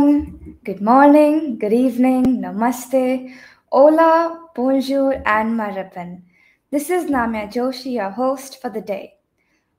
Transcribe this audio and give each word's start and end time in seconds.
Good 0.00 0.80
morning, 0.80 1.58
good 1.58 1.74
evening, 1.74 2.24
namaste, 2.40 3.34
hola, 3.70 4.48
bonjour, 4.54 5.12
and 5.26 5.60
marapan. 5.60 6.22
This 6.70 6.88
is 6.88 7.10
Namya 7.10 7.52
Joshi, 7.52 7.92
your 7.92 8.08
host 8.08 8.62
for 8.62 8.70
the 8.70 8.80
day. 8.80 9.16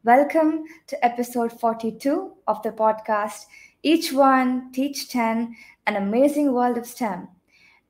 Welcome 0.03 0.65
to 0.85 1.03
episode 1.03 1.59
42 1.59 2.33
of 2.47 2.61
the 2.61 2.69
podcast 2.69 3.47
Each 3.81 4.13
One 4.13 4.71
Teach 4.71 5.09
10 5.09 5.55
An 5.87 5.95
Amazing 5.95 6.53
World 6.53 6.77
of 6.77 6.85
STEM, 6.85 7.27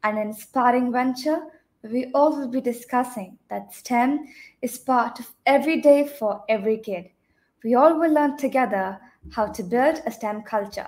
an 0.04 0.18
inspiring 0.18 0.90
venture 0.90 1.42
where 1.82 1.92
we 1.92 2.12
all 2.14 2.38
will 2.38 2.48
be 2.48 2.62
discussing 2.62 3.40
that 3.50 3.74
STEM 3.74 4.26
is 4.62 4.78
part 4.78 5.20
of 5.20 5.34
every 5.46 5.82
day 5.82 6.08
for 6.08 6.46
every 6.48 6.78
kid. 6.78 7.09
We 7.62 7.76
all 7.76 8.00
will 8.00 8.14
learn 8.14 8.38
together 8.38 9.02
how 9.34 9.48
to 9.48 9.64
build 9.64 10.02
a 10.06 10.12
STEM 10.12 10.44
culture. 10.44 10.88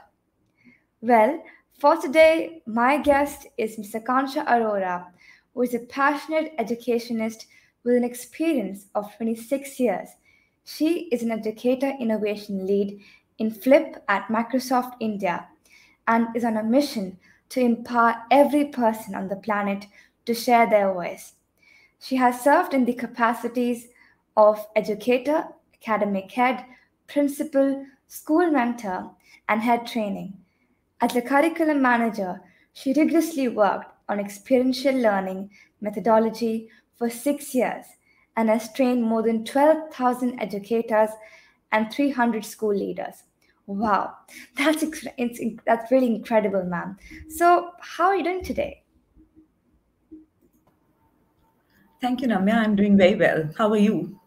Well, 1.04 1.44
for 1.80 1.98
today, 1.98 2.62
my 2.66 2.96
guest 2.96 3.48
is 3.58 3.76
Mr. 3.76 4.02
Kansha 4.02 4.48
Arora, 4.48 5.08
who 5.54 5.64
is 5.64 5.74
a 5.74 5.80
passionate 5.80 6.54
educationist 6.58 7.46
with 7.84 7.98
an 7.98 8.06
experience 8.06 8.86
of 8.96 9.14
26 9.18 9.82
years. 9.82 10.08
She 10.64 11.10
is 11.12 11.22
an 11.22 11.32
educator 11.32 11.92
innovation 12.00 12.66
lead 12.66 13.02
in 13.38 13.52
Flip 13.52 14.02
at 14.08 14.30
Microsoft 14.30 14.94
India 15.02 15.50
and 16.08 16.34
is 16.38 16.46
on 16.46 16.56
a 16.56 16.64
mission 16.64 17.18
to 17.50 17.60
empower 17.60 18.16
every 18.32 18.64
person 18.64 19.14
on 19.14 19.28
the 19.28 19.36
planet 19.36 19.88
to 20.26 20.34
share 20.34 20.70
their 20.70 20.94
voice. 20.94 21.34
She 22.00 22.16
has 22.16 22.40
served 22.40 22.74
in 22.74 22.86
the 22.86 22.94
capacities 22.94 23.90
of 24.38 24.66
educator, 24.74 25.50
academic 25.86 26.32
head, 26.32 26.64
principal, 27.08 27.86
school 28.08 28.50
mentor, 28.50 29.12
and 29.50 29.64
head 29.64 29.86
training. 29.86 30.38
As 31.04 31.18
a 31.18 31.22
curriculum 31.22 31.82
manager, 31.82 32.40
she 32.72 32.94
rigorously 32.94 33.50
worked 33.50 33.92
on 34.08 34.22
experiential 34.22 34.96
learning 34.96 35.50
methodology 35.82 36.70
for 36.96 37.10
six 37.10 37.54
years 37.54 37.84
and 38.38 38.48
has 38.48 38.72
trained 38.72 39.04
more 39.04 39.22
than 39.22 39.44
12,000 39.44 40.40
educators 40.40 41.10
and 41.74 41.92
300 41.92 42.46
school 42.46 42.74
leaders. 42.74 43.24
Wow, 43.68 44.14
that's 44.56 44.86
that's 45.66 45.92
really 45.92 46.16
incredible, 46.16 46.64
ma'am. 46.64 46.96
So, 47.28 47.72
how 47.82 48.06
are 48.06 48.16
you 48.16 48.24
doing 48.24 48.42
today? 48.42 48.84
Thank 52.00 52.22
you, 52.22 52.30
Namya. 52.30 52.54
I'm 52.54 52.78
doing 52.78 52.98
very 52.98 53.16
well. 53.16 53.50
How 53.58 53.70
are 53.72 53.84
you? 53.90 54.22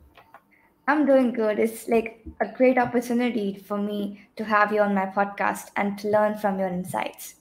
I'm 0.88 1.04
doing 1.04 1.32
good. 1.32 1.58
It's 1.58 1.88
like 1.88 2.24
a 2.41 2.47
great 2.47 2.78
opportunity 2.78 3.56
for 3.56 3.76
me 3.76 4.28
to 4.36 4.44
have 4.44 4.72
you 4.72 4.80
on 4.80 4.94
my 4.94 5.06
podcast 5.06 5.70
and 5.74 5.98
to 5.98 6.08
learn 6.08 6.38
from 6.38 6.60
your 6.60 6.69
insights. 6.69 7.34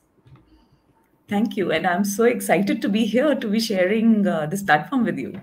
Thank 1.28 1.56
you. 1.58 1.72
And 1.72 1.86
I'm 1.86 2.04
so 2.04 2.24
excited 2.24 2.82
to 2.82 2.90
be 2.90 3.06
here 3.06 3.36
to 3.36 3.48
be 3.48 3.60
sharing 3.60 4.28
uh, 4.28 4.48
this 4.48 4.64
platform 4.64 5.06
with 5.06 5.18
you. 5.18 5.42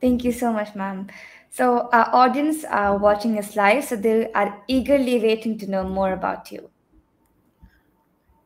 Thank 0.00 0.24
you 0.24 0.32
so 0.32 0.52
much, 0.52 0.74
ma'am. 0.74 1.08
So, 1.50 1.88
our 1.92 2.08
audience 2.14 2.64
are 2.64 2.96
watching 2.96 3.36
us 3.36 3.56
live, 3.56 3.84
so 3.84 3.96
they 3.96 4.30
are 4.32 4.62
eagerly 4.68 5.20
waiting 5.20 5.58
to 5.58 5.66
know 5.68 5.82
more 5.82 6.12
about 6.12 6.52
you. 6.52 6.70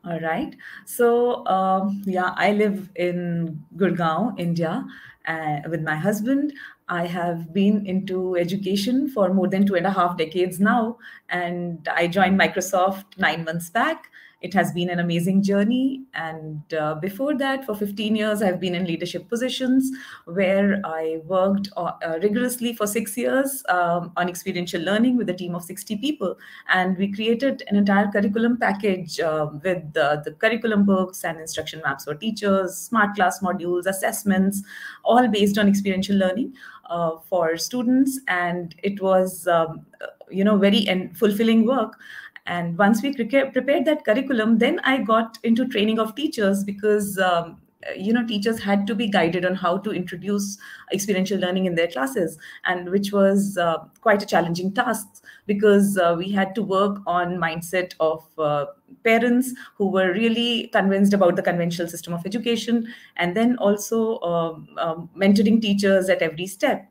All 0.03 0.19
right. 0.19 0.55
So, 0.85 1.45
um, 1.45 2.03
yeah, 2.05 2.33
I 2.35 2.51
live 2.51 2.89
in 2.95 3.63
Gurgaon, 3.75 4.39
India, 4.39 4.85
uh, 5.27 5.57
with 5.69 5.81
my 5.81 5.95
husband. 5.95 6.53
I 6.87 7.07
have 7.07 7.53
been 7.53 7.85
into 7.85 8.35
education 8.35 9.09
for 9.09 9.33
more 9.33 9.47
than 9.47 9.65
two 9.65 9.75
and 9.75 9.87
a 9.87 9.91
half 9.91 10.17
decades 10.17 10.59
now, 10.59 10.97
and 11.29 11.87
I 11.91 12.07
joined 12.07 12.39
Microsoft 12.39 13.17
nine 13.17 13.43
months 13.43 13.69
back. 13.69 14.11
It 14.45 14.53
has 14.53 14.71
been 14.71 14.91
an 14.91 14.99
amazing 14.99 15.41
journey. 15.41 16.03
And 16.13 16.71
uh, 16.71 16.93
before 16.95 17.35
that, 17.37 17.65
for 17.65 17.73
15 17.73 18.15
years, 18.15 18.43
I've 18.43 18.59
been 18.59 18.75
in 18.75 18.85
leadership 18.85 19.27
positions 19.27 19.89
where 20.25 20.79
I 20.85 21.21
worked 21.25 21.69
uh, 21.75 21.93
rigorously 22.21 22.75
for 22.75 22.85
six 22.85 23.17
years 23.17 23.63
um, 23.69 24.11
on 24.15 24.29
experiential 24.29 24.83
learning 24.83 25.17
with 25.17 25.31
a 25.31 25.33
team 25.33 25.55
of 25.55 25.63
60 25.63 25.97
people. 25.97 26.37
And 26.69 26.95
we 26.95 27.11
created 27.11 27.63
an 27.69 27.75
entire 27.75 28.11
curriculum 28.11 28.57
package 28.57 29.19
uh, 29.19 29.47
with 29.63 29.93
the 29.93 30.35
curriculum 30.37 30.85
books 30.85 31.23
and 31.23 31.39
instruction 31.39 31.81
maps 31.83 32.03
for 32.03 32.13
teachers, 32.13 32.77
smart 32.77 33.15
class 33.15 33.39
modules, 33.39 33.87
assessments, 33.87 34.61
all 35.03 35.27
based 35.27 35.57
on 35.57 35.67
experiential 35.67 36.17
learning. 36.17 36.53
Uh, 36.87 37.17
for 37.27 37.57
students 37.57 38.19
and 38.27 38.75
it 38.83 39.01
was 39.01 39.47
um, 39.47 39.83
you 40.29 40.43
know 40.43 40.55
very 40.55 40.87
and 40.87 41.17
fulfilling 41.17 41.65
work 41.65 41.97
and 42.45 42.77
once 42.77 43.01
we 43.01 43.13
prepared 43.13 43.85
that 43.85 44.05
curriculum 44.05 44.57
then 44.57 44.79
i 44.83 44.97
got 44.97 45.37
into 45.43 45.67
training 45.67 45.99
of 45.99 46.15
teachers 46.15 46.63
because 46.63 47.17
um, 47.17 47.57
you 47.95 48.11
know 48.11 48.25
teachers 48.25 48.59
had 48.59 48.87
to 48.87 48.95
be 48.95 49.07
guided 49.07 49.45
on 49.45 49.55
how 49.55 49.77
to 49.77 49.91
introduce 49.91 50.57
experiential 50.91 51.39
learning 51.39 51.65
in 51.65 51.75
their 51.75 51.87
classes 51.87 52.37
and 52.65 52.89
which 52.89 53.11
was 53.11 53.57
uh, 53.57 53.77
quite 54.01 54.23
a 54.23 54.25
challenging 54.25 54.73
task 54.73 55.23
because 55.45 55.97
uh, 55.97 56.15
we 56.17 56.31
had 56.31 56.55
to 56.55 56.63
work 56.63 56.99
on 57.05 57.37
mindset 57.37 57.93
of 57.99 58.27
uh, 58.39 58.65
parents 59.03 59.51
who 59.75 59.87
were 59.87 60.11
really 60.13 60.67
convinced 60.67 61.13
about 61.13 61.35
the 61.35 61.43
conventional 61.43 61.87
system 61.87 62.13
of 62.13 62.25
education 62.25 62.87
and 63.17 63.35
then 63.35 63.55
also 63.57 64.19
um, 64.21 64.67
um, 64.77 65.09
mentoring 65.15 65.61
teachers 65.61 66.09
at 66.09 66.21
every 66.21 66.47
step 66.47 66.89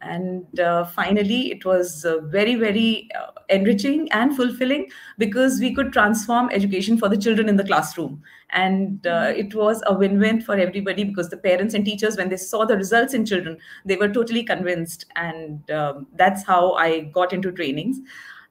and 0.00 0.60
uh, 0.60 0.84
finally 0.84 1.50
it 1.50 1.64
was 1.64 2.04
uh, 2.04 2.18
very 2.20 2.54
very 2.54 3.08
uh, 3.18 3.30
enriching 3.50 4.10
and 4.12 4.36
fulfilling 4.36 4.88
because 5.18 5.60
we 5.60 5.74
could 5.74 5.92
transform 5.92 6.48
education 6.50 6.96
for 6.96 7.08
the 7.08 7.16
children 7.16 7.48
in 7.48 7.56
the 7.56 7.64
classroom. 7.64 8.22
And 8.50 9.06
uh, 9.06 9.26
mm-hmm. 9.26 9.40
it 9.40 9.54
was 9.54 9.82
a 9.86 9.94
win-win 9.94 10.40
for 10.40 10.56
everybody 10.56 11.04
because 11.04 11.28
the 11.28 11.36
parents 11.36 11.74
and 11.74 11.84
teachers 11.84 12.16
when 12.16 12.28
they 12.28 12.36
saw 12.36 12.64
the 12.64 12.76
results 12.76 13.14
in 13.14 13.26
children 13.26 13.58
they 13.84 13.96
were 13.96 14.08
totally 14.08 14.42
convinced. 14.42 15.06
And 15.16 15.70
um, 15.70 16.06
that's 16.14 16.44
how 16.44 16.72
i 16.74 17.00
got 17.00 17.32
into 17.32 17.52
trainings. 17.52 17.98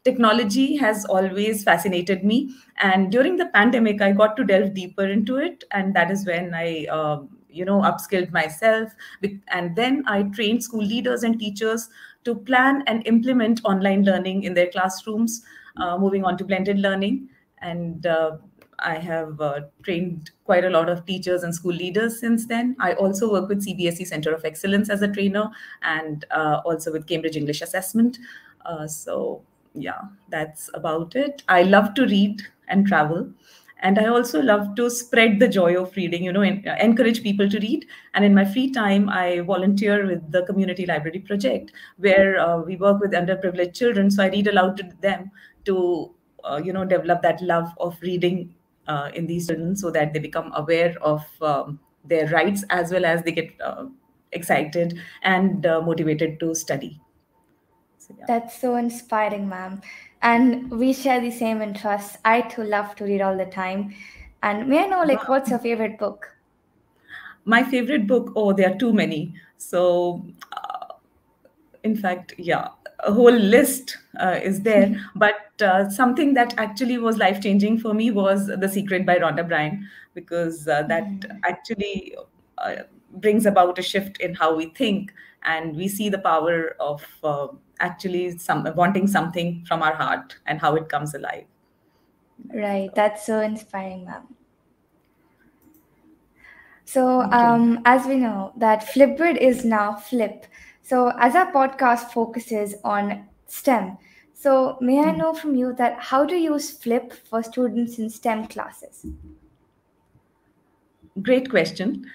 Technology 0.05 0.77
has 0.77 1.05
always 1.05 1.63
fascinated 1.63 2.23
me. 2.23 2.55
And 2.77 3.11
during 3.11 3.37
the 3.37 3.47
pandemic 3.47 4.01
i 4.01 4.11
got 4.11 4.37
to 4.37 4.43
delve 4.43 4.73
deeper 4.73 5.05
into 5.05 5.37
it. 5.37 5.63
And 5.71 5.95
that 5.95 6.11
is 6.11 6.25
when 6.25 6.53
i 6.53 6.85
um, 6.85 7.29
you 7.49 7.65
know 7.65 7.81
upskilled 7.81 8.31
myself 8.31 8.91
and 9.49 9.75
then 9.75 10.03
i 10.07 10.21
trained 10.23 10.63
school 10.63 10.83
leaders 10.83 11.23
and 11.23 11.39
teachers 11.39 11.89
to 12.23 12.35
plan 12.35 12.83
and 12.87 13.05
implement 13.07 13.61
online 13.65 14.03
learning 14.03 14.43
in 14.43 14.53
their 14.53 14.67
classrooms 14.67 15.41
uh, 15.77 15.97
moving 15.97 16.23
on 16.23 16.37
to 16.37 16.43
blended 16.43 16.79
learning 16.79 17.27
and 17.61 18.05
uh, 18.05 18.37
I 18.81 18.95
have 18.95 19.41
uh, 19.41 19.61
trained 19.83 20.31
quite 20.45 20.63
a 20.63 20.69
lot 20.69 20.87
of 20.87 21.05
teachers 21.05 21.43
and 21.43 21.53
school 21.53 21.73
leaders 21.73 22.17
since 22.19 22.47
then. 22.47 22.77
I 22.79 22.93
also 22.93 23.29
work 23.29 23.49
with 23.49 23.65
CBSE 23.65 24.07
Center 24.07 24.33
of 24.33 24.45
Excellence 24.45 24.89
as 24.89 25.01
a 25.01 25.07
trainer 25.09 25.49
and 25.81 26.23
uh, 26.31 26.61
also 26.63 26.91
with 26.93 27.05
Cambridge 27.05 27.35
English 27.35 27.61
Assessment. 27.61 28.17
Uh, 28.65 28.87
so, 28.87 29.41
yeah, 29.73 29.99
that's 30.29 30.69
about 30.73 31.15
it. 31.15 31.43
I 31.49 31.63
love 31.63 31.93
to 31.95 32.05
read 32.05 32.41
and 32.69 32.85
travel 32.87 33.29
and 33.81 33.99
i 33.99 34.05
also 34.05 34.41
love 34.41 34.75
to 34.75 34.89
spread 34.89 35.39
the 35.39 35.47
joy 35.47 35.75
of 35.81 35.95
reading 35.95 36.23
you 36.23 36.33
know 36.33 36.43
uh, 36.43 36.75
encourage 36.79 37.23
people 37.23 37.49
to 37.49 37.59
read. 37.59 37.85
And 38.13 38.25
in 38.25 38.33
my 38.33 38.45
free 38.45 38.71
time 38.71 39.09
i 39.09 39.39
volunteer 39.39 40.05
with 40.05 40.31
the 40.31 40.43
community 40.45 40.85
library 40.85 41.19
project 41.19 41.71
where 41.97 42.39
uh, 42.39 42.61
we 42.61 42.75
work 42.75 42.99
with 42.99 43.11
underprivileged 43.11 43.73
children. 43.73 44.11
So 44.11 44.23
i 44.23 44.29
read 44.29 44.47
aloud 44.47 44.77
to 44.77 44.89
them 45.01 45.31
to 45.65 46.13
uh, 46.43 46.61
you 46.63 46.73
know 46.73 46.85
develop 46.85 47.21
that 47.21 47.41
love 47.41 47.71
of 47.77 47.97
reading 48.01 48.53
uh, 48.87 49.09
in 49.13 49.27
these 49.27 49.47
children 49.47 49.75
so 49.75 49.91
that 49.91 50.13
they 50.13 50.19
become 50.19 50.51
aware 50.55 50.95
of 51.01 51.25
um, 51.41 51.79
their 52.03 52.27
rights 52.27 52.63
as 52.69 52.91
well 52.91 53.05
as 53.05 53.23
they 53.23 53.31
get 53.31 53.51
uh, 53.61 53.85
excited 54.31 54.99
and 55.23 55.65
uh, 55.65 55.81
motivated 55.81 56.39
to 56.39 56.55
study. 56.55 56.99
So, 57.97 58.15
yeah. 58.17 58.25
that's 58.27 58.59
so 58.59 58.75
inspiring 58.75 59.47
ma'am 59.47 59.81
and 60.21 60.69
we 60.71 60.93
share 60.93 61.21
the 61.21 61.31
same 61.31 61.61
interests. 61.61 62.17
I 62.25 62.41
too 62.41 62.63
love 62.63 62.95
to 62.95 63.05
read 63.05 63.21
all 63.21 63.37
the 63.37 63.45
time. 63.45 63.93
And 64.43 64.67
may 64.67 64.83
I 64.83 64.87
know, 64.87 65.03
like, 65.03 65.27
what's 65.27 65.49
your 65.49 65.59
favorite 65.59 65.97
book? 65.97 66.35
My 67.45 67.63
favorite 67.63 68.07
book? 68.07 68.31
Oh, 68.35 68.53
there 68.53 68.71
are 68.71 68.77
too 68.77 68.93
many. 68.93 69.33
So, 69.57 70.25
uh, 70.53 70.93
in 71.83 71.95
fact, 71.95 72.33
yeah, 72.37 72.69
a 72.99 73.13
whole 73.13 73.31
list 73.31 73.97
uh, 74.19 74.39
is 74.41 74.61
there. 74.61 74.99
but 75.15 75.61
uh, 75.61 75.89
something 75.89 76.33
that 76.35 76.53
actually 76.57 76.97
was 76.97 77.17
life 77.17 77.41
changing 77.41 77.79
for 77.79 77.93
me 77.93 78.11
was 78.11 78.47
The 78.47 78.69
Secret 78.69 79.05
by 79.05 79.17
Rhonda 79.17 79.47
Byrne, 79.47 79.87
because 80.13 80.67
uh, 80.67 80.83
that 80.83 81.03
mm. 81.03 81.39
actually 81.45 82.15
uh, 82.57 82.75
brings 83.15 83.45
about 83.45 83.79
a 83.79 83.81
shift 83.81 84.19
in 84.19 84.35
how 84.35 84.55
we 84.55 84.67
think 84.67 85.13
and 85.43 85.75
we 85.75 85.87
see 85.87 86.09
the 86.09 86.19
power 86.19 86.75
of 86.79 87.05
uh, 87.23 87.47
actually 87.79 88.37
some 88.37 88.67
wanting 88.75 89.07
something 89.07 89.63
from 89.67 89.81
our 89.81 89.95
heart 89.95 90.35
and 90.45 90.59
how 90.59 90.75
it 90.75 90.89
comes 90.89 91.13
alive 91.13 91.45
right 92.53 92.93
that's 92.95 93.25
so 93.25 93.39
inspiring 93.41 94.05
ma'am 94.05 94.27
so 96.85 97.21
um, 97.31 97.79
as 97.85 98.05
we 98.07 98.15
know 98.15 98.51
that 98.57 98.85
flipgrid 98.87 99.37
is 99.37 99.65
now 99.65 99.95
flip 99.95 100.45
so 100.81 101.11
as 101.19 101.35
our 101.35 101.51
podcast 101.51 102.11
focuses 102.11 102.75
on 102.83 103.27
stem 103.47 103.97
So, 104.39 104.77
may 104.79 104.99
I 104.99 105.11
know 105.11 105.33
from 105.33 105.55
you 105.55 105.73
that 105.73 105.99
how 105.99 106.25
to 106.25 106.33
use 106.33 106.71
Flip 106.71 107.11
for 107.11 107.43
students 107.43 107.99
in 107.99 108.09
STEM 108.09 108.47
classes? 108.47 109.05
Great 111.21 111.49
question. 111.49 112.05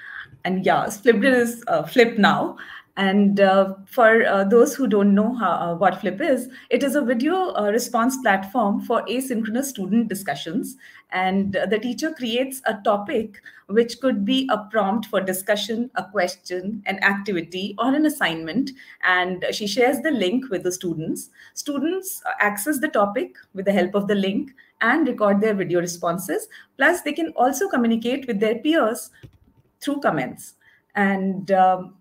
And 0.47 0.65
yeah, 0.65 0.87
Flipgrid 0.87 1.35
is 1.35 1.63
uh, 1.67 1.83
Flip 1.83 2.17
now. 2.17 2.57
And 2.97 3.41
uh, 3.41 3.75
for 3.87 4.25
uh, 4.25 4.45
those 4.45 4.75
who 4.75 4.87
don't 4.87 5.15
know 5.15 5.35
how, 5.35 5.51
uh, 5.51 5.75
what 5.75 6.01
Flip 6.01 6.21
is, 6.21 6.49
it 6.71 6.85
is 6.85 6.95
a 6.95 7.03
video 7.03 7.53
uh, 7.55 7.71
response 7.73 8.17
platform 8.19 8.83
for 8.83 9.03
asynchronous 9.07 9.65
student 9.65 10.09
discussions. 10.09 10.77
And 11.11 11.55
the 11.69 11.79
teacher 11.79 12.13
creates 12.13 12.63
a 12.67 12.75
topic 12.85 13.43
which 13.67 14.01
could 14.01 14.25
be 14.25 14.49
a 14.53 14.59
prompt 14.71 15.07
for 15.07 15.21
discussion, 15.21 15.91
a 15.97 16.05
question, 16.05 16.83
an 16.87 17.03
activity, 17.03 17.75
or 17.79 17.95
an 17.95 18.07
assignment. 18.07 18.71
And 19.03 19.45
she 19.51 19.67
shares 19.67 20.01
the 20.01 20.13
link 20.13 20.51
with 20.51 20.63
the 20.63 20.73
students. 20.73 21.31
Students 21.55 22.23
access 22.39 22.79
the 22.79 22.89
topic 22.89 23.35
with 23.55 23.65
the 23.65 23.73
help 23.73 23.95
of 23.95 24.07
the 24.07 24.15
link 24.15 24.53
and 24.81 25.07
record 25.09 25.41
their 25.41 25.55
video 25.55 25.81
responses. 25.81 26.49
Plus, 26.77 27.01
they 27.03 27.13
can 27.13 27.33
also 27.37 27.69
communicate 27.69 28.29
with 28.29 28.39
their 28.39 28.57
peers 28.57 29.11
through 29.81 30.01
comments. 30.01 30.55
And 30.95 31.51
um, 31.51 31.95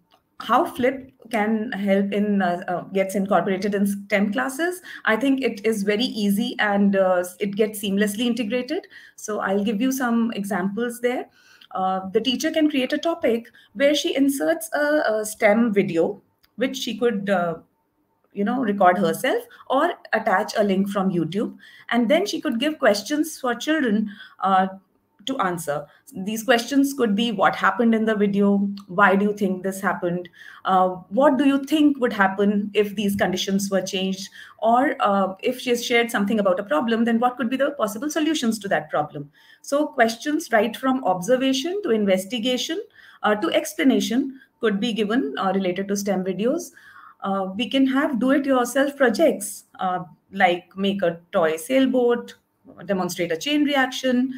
how 0.44 0.66
flip 0.66 1.12
can 1.32 1.72
help 1.72 2.12
in 2.12 2.42
uh, 2.42 2.62
uh, 2.68 2.82
gets 2.98 3.16
incorporated 3.16 3.74
in 3.74 3.88
stem 3.88 4.32
classes. 4.32 4.82
I 5.06 5.16
think 5.16 5.42
it 5.42 5.66
is 5.66 5.84
very 5.84 6.04
easy 6.04 6.56
and 6.60 6.96
uh, 6.96 7.24
it 7.40 7.56
gets 7.56 7.82
seamlessly 7.82 8.26
integrated. 8.32 8.88
So 9.16 9.40
i'll 9.40 9.64
give 9.64 9.82
you 9.82 9.92
some 9.92 10.32
examples 10.32 11.00
there. 11.02 11.26
Uh, 11.72 12.10
the 12.12 12.22
teacher 12.22 12.52
can 12.52 12.70
create 12.70 12.94
a 12.94 12.98
topic 12.98 13.48
where 13.74 13.96
she 13.96 14.16
inserts 14.16 14.70
a, 14.74 14.86
a 15.14 15.26
stem 15.26 15.74
video 15.74 16.22
which 16.58 16.78
she 16.78 16.98
could 16.98 17.30
uh, 17.30 17.56
you 18.34 18.44
know 18.44 18.60
record 18.62 18.98
herself 18.98 19.44
or 19.70 19.92
attach 20.14 20.54
a 20.58 20.64
link 20.64 20.90
from 20.90 21.12
youtube. 21.12 21.56
And 21.90 22.10
then 22.10 22.26
she 22.26 22.42
could 22.42 22.60
give 22.60 22.80
questions 22.80 23.40
for 23.40 23.56
children 23.56 24.10
uh, 24.40 24.68
to 25.26 25.38
answer. 25.40 25.86
These 26.14 26.44
questions 26.44 26.94
could 26.94 27.16
be 27.16 27.32
what 27.32 27.56
happened 27.56 27.96
in 27.96 28.06
the 28.06 28.16
video? 28.16 28.70
Why 28.88 29.16
do 29.16 29.26
you 29.26 29.34
think 29.34 29.64
this 29.64 29.82
happened? 29.82 30.30
Uh, 30.66 30.90
what 31.10 31.38
do 31.38 31.46
you 31.46 31.64
think 31.64 32.00
would 32.00 32.14
happen 32.14 32.72
if 32.74 32.96
these 32.96 33.16
conditions 33.16 33.70
were 33.70 33.82
changed? 33.82 34.30
Or 34.60 34.96
uh, 35.00 35.34
if 35.42 35.60
she 35.60 35.70
has 35.72 35.86
shared 35.86 36.12
something 36.12 36.40
about 36.40 36.60
a 36.60 36.64
problem, 36.64 37.06
then 37.06 37.20
what 37.20 37.38
could 37.38 37.50
be 37.50 37.58
the 37.58 37.72
possible 37.72 38.10
solutions 38.10 38.60
to 38.60 38.68
that 38.70 38.90
problem? 38.90 39.32
So, 39.62 39.88
questions 39.88 40.50
right 40.52 40.76
from 40.76 41.04
observation 41.04 41.82
to 41.84 41.90
investigation 41.90 42.82
uh, 43.24 43.36
to 43.36 43.52
explanation 43.52 44.40
could 44.60 44.80
be 44.80 44.94
given 44.94 45.36
uh, 45.38 45.52
related 45.54 45.88
to 45.88 45.98
STEM 45.98 46.24
videos. 46.24 46.72
Uh, 47.22 47.50
we 47.56 47.70
can 47.70 47.88
have 47.88 48.20
do 48.20 48.32
it 48.32 48.46
yourself 48.46 48.96
projects 48.98 49.66
uh, 49.80 50.04
like 50.32 50.76
make 50.76 51.02
a 51.02 51.20
toy 51.32 51.56
sailboat, 51.56 52.36
demonstrate 52.86 53.32
a 53.32 53.38
chain 53.38 53.64
reaction, 53.64 54.34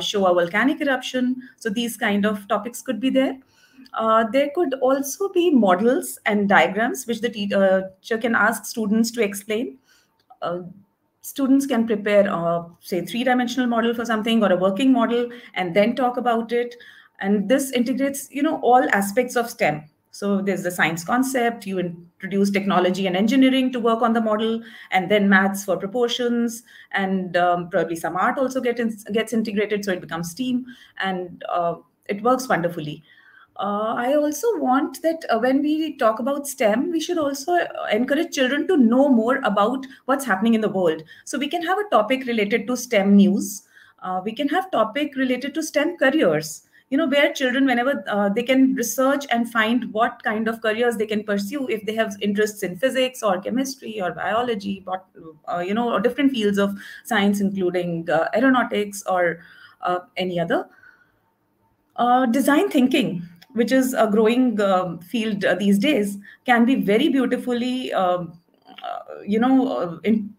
show 0.00 0.26
a 0.26 0.34
volcanic 0.34 0.80
eruption. 0.80 1.36
So 1.56 1.70
these 1.70 1.96
kind 1.96 2.26
of 2.26 2.46
topics 2.48 2.82
could 2.82 3.00
be 3.00 3.10
there. 3.10 3.38
Uh, 3.94 4.24
there 4.32 4.50
could 4.54 4.74
also 4.74 5.28
be 5.28 5.50
models 5.50 6.18
and 6.24 6.48
diagrams 6.48 7.06
which 7.06 7.20
the 7.20 7.28
uh, 7.28 7.80
teacher 8.00 8.18
can 8.18 8.34
ask 8.34 8.64
students 8.64 9.10
to 9.10 9.22
explain. 9.22 9.78
Uh, 10.40 10.60
students 11.20 11.66
can 11.66 11.86
prepare, 11.86 12.26
a, 12.26 12.66
say, 12.80 13.04
three-dimensional 13.04 13.68
model 13.68 13.94
for 13.94 14.04
something 14.04 14.42
or 14.42 14.52
a 14.52 14.56
working 14.56 14.92
model 14.92 15.28
and 15.54 15.74
then 15.74 15.94
talk 15.94 16.16
about 16.16 16.52
it. 16.52 16.74
And 17.20 17.48
this 17.48 17.70
integrates, 17.70 18.28
you 18.30 18.42
know, 18.42 18.60
all 18.60 18.88
aspects 18.92 19.36
of 19.36 19.50
STEM. 19.50 19.84
So 20.12 20.42
there's 20.42 20.62
the 20.62 20.70
science 20.70 21.04
concept, 21.04 21.66
you 21.66 21.78
introduce 21.78 22.50
technology 22.50 23.06
and 23.06 23.16
engineering 23.16 23.72
to 23.72 23.80
work 23.80 24.02
on 24.02 24.12
the 24.12 24.20
model, 24.20 24.62
and 24.90 25.10
then 25.10 25.26
maths 25.26 25.64
for 25.64 25.78
proportions, 25.78 26.62
and 26.90 27.34
um, 27.34 27.70
probably 27.70 27.96
some 27.96 28.16
art 28.16 28.36
also 28.36 28.60
get 28.60 28.78
in, 28.78 28.94
gets 29.12 29.32
integrated, 29.32 29.86
so 29.86 29.92
it 29.92 30.02
becomes 30.02 30.30
STEAM, 30.30 30.66
and 30.98 31.42
uh, 31.48 31.76
it 32.06 32.22
works 32.22 32.46
wonderfully. 32.46 33.02
Uh, 33.56 33.94
I 33.96 34.14
also 34.14 34.46
want 34.58 35.00
that 35.00 35.24
uh, 35.30 35.38
when 35.38 35.62
we 35.62 35.96
talk 35.96 36.18
about 36.18 36.46
STEM, 36.46 36.90
we 36.90 37.00
should 37.00 37.18
also 37.18 37.58
encourage 37.90 38.34
children 38.34 38.68
to 38.68 38.76
know 38.76 39.08
more 39.08 39.36
about 39.44 39.86
what's 40.04 40.26
happening 40.26 40.52
in 40.52 40.60
the 40.60 40.68
world. 40.68 41.02
So 41.24 41.38
we 41.38 41.48
can 41.48 41.62
have 41.62 41.78
a 41.78 41.88
topic 41.90 42.26
related 42.26 42.66
to 42.66 42.76
STEM 42.76 43.16
news. 43.16 43.62
Uh, 44.02 44.20
we 44.22 44.32
can 44.32 44.48
have 44.48 44.70
topic 44.70 45.16
related 45.16 45.54
to 45.54 45.62
STEM 45.62 45.96
careers 45.96 46.62
you 46.92 46.98
know 46.98 47.06
where 47.06 47.32
children 47.32 47.64
whenever 47.64 48.04
uh, 48.06 48.28
they 48.28 48.42
can 48.42 48.74
research 48.74 49.24
and 49.30 49.50
find 49.50 49.90
what 49.94 50.22
kind 50.22 50.46
of 50.46 50.60
careers 50.60 50.98
they 50.98 51.06
can 51.06 51.24
pursue 51.24 51.66
if 51.76 51.86
they 51.86 51.94
have 51.94 52.14
interests 52.20 52.62
in 52.62 52.76
physics 52.76 53.22
or 53.22 53.40
chemistry 53.40 53.98
or 54.02 54.10
biology 54.12 54.82
but 54.84 55.06
uh, 55.50 55.60
you 55.60 55.72
know 55.72 55.90
or 55.90 56.00
different 56.00 56.30
fields 56.30 56.58
of 56.58 56.76
science 57.04 57.40
including 57.40 58.10
uh, 58.10 58.28
aeronautics 58.34 59.02
or 59.06 59.40
uh, 59.80 60.00
any 60.18 60.38
other. 60.38 60.68
Uh, 61.96 62.26
design 62.26 62.68
thinking 62.68 63.22
which 63.52 63.72
is 63.72 63.94
a 63.94 64.06
growing 64.10 64.60
um, 64.60 64.98
field 65.00 65.44
uh, 65.46 65.54
these 65.54 65.78
days 65.78 66.18
can 66.44 66.66
be 66.66 66.74
very 66.74 67.08
beautifully 67.08 67.92
um, 67.94 68.38
you 69.26 69.38
know 69.38 69.98
in, 70.04 70.34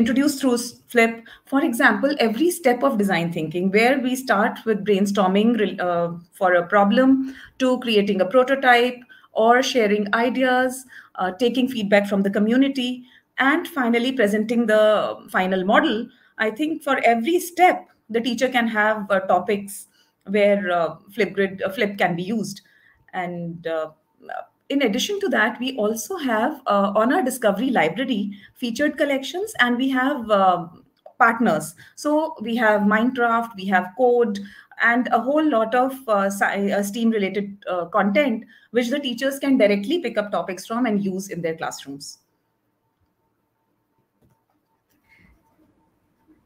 introduced 0.00 0.40
through 0.40 0.58
flip. 0.94 1.14
For 1.52 1.62
example 1.68 2.14
every 2.18 2.50
step 2.50 2.82
of 2.82 2.98
design 2.98 3.32
thinking 3.32 3.70
where 3.70 3.98
we 3.98 4.16
start 4.16 4.58
with 4.64 4.84
brainstorming 4.84 5.80
uh, 5.80 6.12
for 6.32 6.54
a 6.54 6.66
problem 6.66 7.34
to 7.58 7.78
creating 7.80 8.20
a 8.20 8.26
prototype 8.26 8.98
or 9.32 9.62
sharing 9.62 10.12
ideas 10.14 10.84
uh, 11.16 11.30
taking 11.32 11.68
feedback 11.68 12.08
from 12.08 12.22
the 12.22 12.30
community 12.30 13.04
and 13.38 13.68
finally 13.68 14.12
presenting 14.12 14.66
the 14.66 14.82
final 15.30 15.64
model. 15.64 16.06
I 16.38 16.50
think 16.50 16.82
for 16.82 16.98
every 17.04 17.38
step 17.38 17.86
the 18.08 18.20
teacher 18.20 18.48
can 18.48 18.68
have 18.68 19.10
uh, 19.10 19.20
topics 19.20 19.86
where 20.26 20.70
uh, 20.70 20.96
flipgrid 21.16 21.62
uh, 21.64 21.70
flip 21.70 21.96
can 21.98 22.16
be 22.16 22.22
used. 22.22 22.62
And 23.12 23.66
uh, 23.66 23.90
in 24.70 24.82
addition 24.82 25.18
to 25.20 25.28
that, 25.28 25.58
we 25.58 25.76
also 25.76 26.16
have 26.16 26.62
uh, 26.66 26.92
on 26.94 27.12
our 27.12 27.22
Discovery 27.22 27.70
library 27.70 28.38
featured 28.54 28.96
collections 28.96 29.52
and 29.58 29.76
we 29.76 29.90
have 29.90 30.30
uh, 30.30 30.68
partners. 31.18 31.74
So 31.96 32.36
we 32.40 32.54
have 32.56 32.82
Minecraft, 32.82 33.56
we 33.56 33.66
have 33.66 33.88
code, 33.98 34.38
and 34.80 35.08
a 35.08 35.20
whole 35.20 35.46
lot 35.46 35.74
of 35.74 35.92
uh, 36.08 36.30
uh 36.42 36.82
STEAM 36.82 37.10
related 37.10 37.62
uh, 37.68 37.86
content, 37.86 38.44
which 38.70 38.88
the 38.88 38.98
teachers 38.98 39.38
can 39.38 39.58
directly 39.58 39.98
pick 39.98 40.16
up 40.16 40.30
topics 40.30 40.66
from 40.66 40.86
and 40.86 41.04
use 41.04 41.28
in 41.28 41.42
their 41.42 41.56
classrooms. 41.56 42.18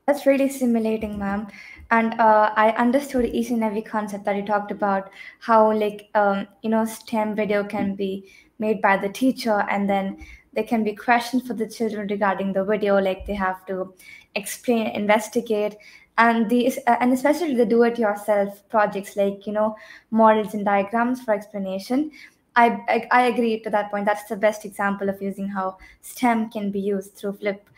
That's 0.07 0.27
really 0.27 0.49
stimulating, 0.49 1.19
ma'am. 1.19 1.47
And 1.95 2.15
uh, 2.21 2.51
I 2.57 2.71
understood 2.71 3.27
each 3.27 3.51
and 3.51 3.63
every 3.63 3.81
concept 3.81 4.25
that 4.25 4.35
you 4.35 4.45
talked 4.45 4.73
about, 4.73 5.11
how 5.39 5.73
like 5.73 6.09
um, 6.17 6.49
you 6.63 6.71
know 6.71 6.85
STEM 6.85 7.37
video 7.37 7.63
can 7.63 7.95
be 7.95 8.33
made 8.59 8.83
by 8.83 8.97
the 8.97 9.09
teacher, 9.09 9.65
and 9.71 9.89
then 9.89 10.27
there 10.55 10.65
can 10.65 10.83
be 10.83 10.97
questions 10.97 11.47
for 11.47 11.55
the 11.55 11.69
children 11.69 12.09
regarding 12.09 12.53
the 12.53 12.65
video, 12.65 12.99
like 12.99 13.25
they 13.27 13.35
have 13.35 13.65
to 13.67 13.95
explain, 14.35 14.89
investigate, 14.89 15.77
and 16.19 16.51
these 16.51 16.79
uh, 16.89 16.97
and 16.99 17.13
especially 17.13 17.55
the 17.55 17.71
do-it-yourself 17.77 18.69
projects, 18.69 19.15
like 19.15 19.47
you 19.47 19.53
know 19.53 19.77
models 20.11 20.55
and 20.55 20.65
diagrams 20.65 21.23
for 21.23 21.33
explanation. 21.33 22.11
I, 22.57 22.67
I, 22.89 23.09
I 23.13 23.23
agree 23.27 23.61
to 23.61 23.71
that 23.71 23.93
point. 23.93 24.07
That's 24.07 24.29
the 24.29 24.37
best 24.37 24.65
example 24.65 25.09
of 25.09 25.23
using 25.23 25.47
how 25.47 25.79
STEM 26.01 26.51
can 26.51 26.73
be 26.73 26.81
used 26.81 27.15
through 27.15 27.35
Flip, 27.35 27.69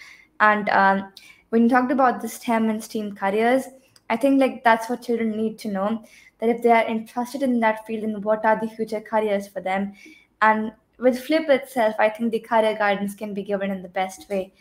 and 0.40 0.70
um, 0.70 1.12
when 1.50 1.64
you 1.64 1.68
talked 1.68 1.92
about 1.92 2.22
the 2.22 2.28
STEM 2.28 2.70
and 2.70 2.82
STEAM 2.82 3.14
careers, 3.14 3.64
I 4.08 4.16
think 4.16 4.40
like 4.40 4.62
that's 4.62 4.88
what 4.88 5.02
children 5.02 5.36
need 5.36 5.58
to 5.60 5.68
know 5.68 6.04
that 6.38 6.48
if 6.48 6.62
they 6.62 6.70
are 6.70 6.86
interested 6.86 7.42
in 7.42 7.60
that 7.60 7.86
field, 7.86 8.04
and 8.04 8.24
what 8.24 8.44
are 8.44 8.58
the 8.60 8.68
future 8.68 9.00
careers 9.00 9.48
for 9.48 9.60
them? 9.60 9.94
And 10.42 10.72
with 10.98 11.18
Flip 11.18 11.48
itself, 11.48 11.94
I 11.98 12.08
think 12.08 12.32
the 12.32 12.40
career 12.40 12.76
guidance 12.76 13.14
can 13.14 13.34
be 13.34 13.42
given 13.42 13.70
in 13.70 13.82
the 13.82 13.88
best 13.88 14.28
way. 14.28 14.52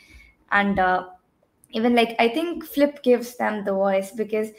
And 0.52 0.80
uh, 0.80 1.08
even 1.72 1.96
like 1.96 2.16
I 2.20 2.30
think 2.30 2.64
Flip 2.64 3.04
gives 3.04 3.36
them 3.38 3.64
the 3.66 3.74
voice 3.74 4.12
because 4.12 4.50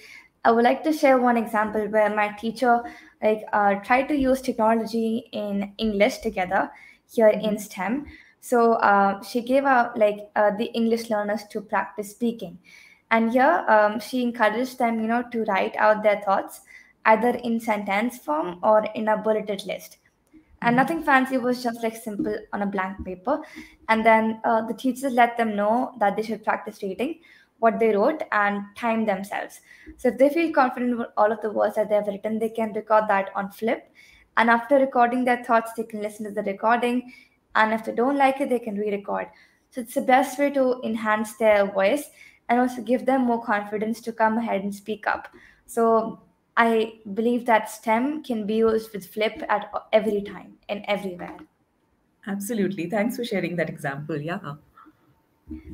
I 0.44 0.52
would 0.52 0.64
like 0.64 0.84
to 0.84 0.92
share 0.92 1.18
one 1.18 1.36
example 1.36 1.88
where 1.88 2.14
my 2.14 2.28
teacher 2.28 2.82
like 3.22 3.42
uh, 3.52 3.74
tried 3.76 4.08
to 4.08 4.16
use 4.16 4.40
technology 4.40 5.28
in 5.32 5.72
English 5.78 6.18
together 6.18 6.70
here 7.12 7.30
mm-hmm. 7.30 7.46
in 7.46 7.58
STEM. 7.58 8.06
So 8.40 8.74
uh, 8.74 9.22
she 9.22 9.40
gave 9.40 9.64
out 9.64 9.98
like 9.98 10.30
uh, 10.36 10.52
the 10.56 10.66
English 10.66 11.10
learners 11.10 11.44
to 11.50 11.60
practice 11.60 12.10
speaking. 12.10 12.58
And 13.10 13.30
here 13.30 13.64
um, 13.68 14.00
she 14.00 14.22
encouraged 14.22 14.78
them, 14.78 15.00
you 15.00 15.06
know, 15.06 15.24
to 15.30 15.44
write 15.44 15.76
out 15.76 16.02
their 16.02 16.20
thoughts 16.22 16.60
either 17.04 17.30
in 17.30 17.60
sentence 17.60 18.18
form 18.18 18.58
or 18.62 18.84
in 18.94 19.08
a 19.08 19.16
bulleted 19.16 19.64
list. 19.64 19.98
And 20.62 20.70
mm-hmm. 20.70 20.76
nothing 20.76 21.02
fancy 21.02 21.38
was 21.38 21.62
just 21.62 21.82
like 21.82 21.96
simple 21.96 22.36
on 22.52 22.62
a 22.62 22.66
blank 22.66 23.04
paper. 23.04 23.42
And 23.88 24.04
then 24.04 24.40
uh, 24.44 24.66
the 24.66 24.74
teachers 24.74 25.12
let 25.12 25.36
them 25.36 25.54
know 25.54 25.94
that 26.00 26.16
they 26.16 26.22
should 26.22 26.44
practice 26.44 26.82
reading 26.82 27.20
what 27.58 27.78
they 27.78 27.94
wrote 27.94 28.22
and 28.32 28.62
time 28.76 29.06
themselves. 29.06 29.60
So 29.96 30.08
if 30.08 30.18
they 30.18 30.28
feel 30.28 30.52
confident 30.52 30.98
with 30.98 31.08
all 31.16 31.32
of 31.32 31.40
the 31.40 31.50
words 31.50 31.76
that 31.76 31.88
they 31.88 31.94
have 31.94 32.06
written, 32.06 32.38
they 32.38 32.50
can 32.50 32.72
record 32.74 33.04
that 33.08 33.30
on 33.34 33.50
Flip. 33.50 33.88
And 34.36 34.50
after 34.50 34.76
recording 34.76 35.24
their 35.24 35.42
thoughts, 35.42 35.72
they 35.74 35.84
can 35.84 36.02
listen 36.02 36.26
to 36.26 36.32
the 36.32 36.42
recording 36.42 37.12
and 37.56 37.72
if 37.72 37.84
they 37.84 37.94
don't 37.94 38.16
like 38.16 38.40
it 38.40 38.50
they 38.50 38.58
can 38.58 38.76
re-record 38.76 39.26
So 39.70 39.80
it's 39.80 39.94
the 39.94 40.02
best 40.02 40.38
way 40.38 40.50
to 40.50 40.80
enhance 40.84 41.36
their 41.36 41.66
voice 41.66 42.04
and 42.48 42.60
also 42.60 42.82
give 42.82 43.06
them 43.06 43.22
more 43.22 43.42
confidence 43.42 44.00
to 44.02 44.12
come 44.12 44.38
ahead 44.38 44.62
and 44.62 44.74
speak 44.74 45.06
up. 45.06 45.28
So 45.66 46.20
I 46.56 47.00
believe 47.14 47.44
that 47.46 47.70
STEM 47.70 48.22
can 48.22 48.46
be 48.46 48.56
used 48.56 48.92
with 48.92 49.06
Flip 49.06 49.42
at 49.48 49.70
every 49.92 50.22
time 50.22 50.54
and 50.68 50.84
everywhere. 50.88 51.36
Absolutely. 52.26 52.88
Thanks 52.88 53.16
for 53.16 53.24
sharing 53.24 53.56
that 53.56 53.68
example. 53.68 54.16
Yeah. 54.16 54.54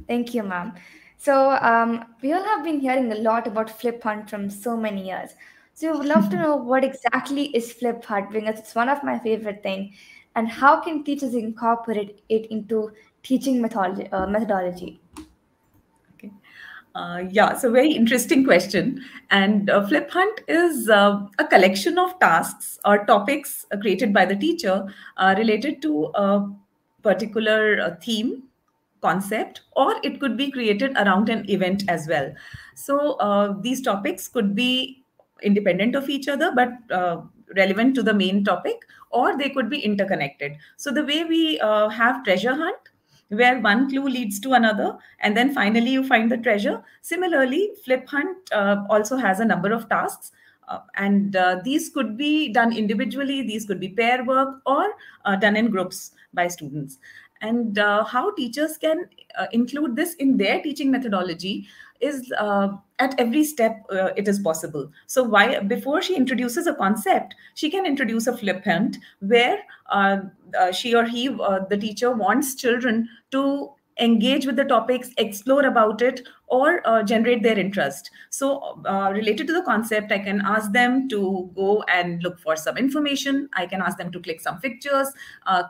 Thank 0.06 0.34
you, 0.34 0.42
ma'am. 0.42 0.74
So 1.16 1.52
um, 1.52 2.04
we 2.20 2.32
all 2.32 2.42
have 2.42 2.64
been 2.64 2.80
hearing 2.80 3.12
a 3.12 3.16
lot 3.16 3.46
about 3.46 3.70
Flip 3.70 4.02
Hunt 4.02 4.28
from 4.28 4.50
so 4.50 4.76
many 4.76 5.06
years. 5.06 5.30
So 5.74 5.92
we 5.92 5.98
would 5.98 6.08
love 6.08 6.28
to 6.30 6.36
know 6.42 6.56
what 6.56 6.84
exactly 6.84 7.44
is 7.56 7.72
Flip 7.72 8.04
Hunt 8.04 8.32
because 8.32 8.58
it's 8.58 8.74
one 8.74 8.88
of 8.88 9.02
my 9.04 9.18
favorite 9.18 9.62
things, 9.62 9.94
and 10.34 10.48
how 10.48 10.80
can 10.80 11.04
teachers 11.04 11.34
incorporate 11.34 12.22
it 12.28 12.46
into 12.46 12.90
teaching 13.22 13.62
methodology? 13.62 14.08
Uh, 14.10 14.26
methodology? 14.26 15.01
Okay. 16.22 16.32
Uh, 16.94 17.24
yeah, 17.30 17.56
so 17.56 17.70
very 17.70 17.92
interesting 17.92 18.44
question. 18.44 19.02
And 19.30 19.70
uh, 19.70 19.86
Flip 19.86 20.10
Hunt 20.10 20.40
is 20.46 20.88
uh, 20.88 21.26
a 21.38 21.44
collection 21.46 21.98
of 21.98 22.18
tasks 22.20 22.78
or 22.84 23.04
topics 23.06 23.64
uh, 23.72 23.78
created 23.78 24.12
by 24.12 24.26
the 24.26 24.36
teacher 24.36 24.86
uh, 25.16 25.34
related 25.38 25.80
to 25.82 26.10
a 26.14 26.48
particular 27.02 27.80
uh, 27.80 27.94
theme 28.02 28.44
concept 29.00 29.62
or 29.74 29.96
it 30.04 30.20
could 30.20 30.36
be 30.36 30.50
created 30.50 30.92
around 30.96 31.28
an 31.28 31.44
event 31.50 31.82
as 31.88 32.06
well 32.06 32.32
so 32.76 33.58
these 33.60 33.82
topics 33.82 34.28
could 34.28 34.54
be 34.54 35.02
independent 35.42 35.96
of 35.96 36.08
each 36.08 36.28
other 36.28 36.52
but 36.54 36.70
relevant 37.56 37.96
to 37.96 38.02
the 38.04 38.14
main 38.14 38.44
topic 38.44 38.76
or 39.10 39.36
they 39.36 39.48
could 39.48 39.68
be 39.68 39.80
interconnected 39.80 40.52
so 40.76 40.92
the 40.92 41.04
way 41.04 41.24
we 41.24 41.56
have 41.58 42.22
treasure 42.22 42.54
hunt 42.54 42.91
where 43.32 43.60
one 43.60 43.88
clue 43.88 44.08
leads 44.08 44.38
to 44.40 44.52
another 44.52 44.96
and 45.20 45.36
then 45.36 45.52
finally 45.54 45.90
you 45.90 46.06
find 46.06 46.30
the 46.30 46.36
treasure. 46.36 46.82
Similarly 47.00 47.70
flip 47.84 48.08
hunt 48.08 48.36
uh, 48.52 48.84
also 48.90 49.16
has 49.16 49.40
a 49.40 49.44
number 49.44 49.72
of 49.72 49.88
tasks 49.88 50.32
uh, 50.68 50.80
and 50.96 51.34
uh, 51.36 51.60
these 51.64 51.88
could 51.88 52.16
be 52.16 52.52
done 52.52 52.72
individually 52.72 53.42
these 53.42 53.64
could 53.66 53.80
be 53.80 53.88
pair 53.88 54.24
work 54.24 54.60
or 54.66 54.94
done 55.40 55.56
in 55.56 55.70
groups 55.70 56.12
by 56.34 56.48
students. 56.48 56.98
And 57.40 57.78
uh, 57.78 58.04
how 58.04 58.32
teachers 58.34 58.78
can 58.78 59.06
uh, 59.36 59.46
include 59.52 59.96
this 59.96 60.14
in 60.14 60.36
their 60.36 60.62
teaching 60.62 60.90
methodology 60.92 61.66
is 62.02 62.32
uh, 62.38 62.68
at 62.98 63.14
every 63.18 63.44
step 63.44 63.84
uh, 63.90 64.10
it 64.16 64.28
is 64.28 64.38
possible. 64.38 64.90
So 65.06 65.22
why 65.22 65.60
before 65.60 66.02
she 66.02 66.16
introduces 66.16 66.66
a 66.66 66.74
concept 66.74 67.34
she 67.54 67.70
can 67.70 67.86
introduce 67.86 68.26
a 68.26 68.36
flip 68.36 68.64
where 69.20 69.58
uh, 69.90 70.18
uh, 70.58 70.72
she 70.72 70.94
or 70.94 71.04
he 71.04 71.28
the 71.28 71.78
teacher 71.80 72.10
wants 72.10 72.54
children 72.54 73.08
to 73.30 73.70
engage 73.98 74.46
with 74.46 74.56
the 74.56 74.64
topics 74.64 75.10
explore 75.18 75.66
about 75.66 76.00
it 76.00 76.26
or 76.46 76.86
uh, 76.86 77.02
generate 77.02 77.42
their 77.42 77.58
interest. 77.58 78.10
So 78.30 78.80
uh, 78.86 79.10
related 79.12 79.46
to 79.48 79.52
the 79.52 79.62
concept 79.62 80.12
i 80.12 80.18
can 80.18 80.40
ask 80.40 80.72
them 80.72 81.08
to 81.10 81.50
go 81.54 81.82
and 81.84 82.22
look 82.22 82.40
for 82.40 82.56
some 82.56 82.76
information. 82.76 83.48
I 83.54 83.66
can 83.66 83.82
ask 83.82 83.98
them 83.98 84.10
to 84.12 84.20
click 84.20 84.40
some 84.40 84.60
pictures 84.60 85.08
uh, 85.46 85.64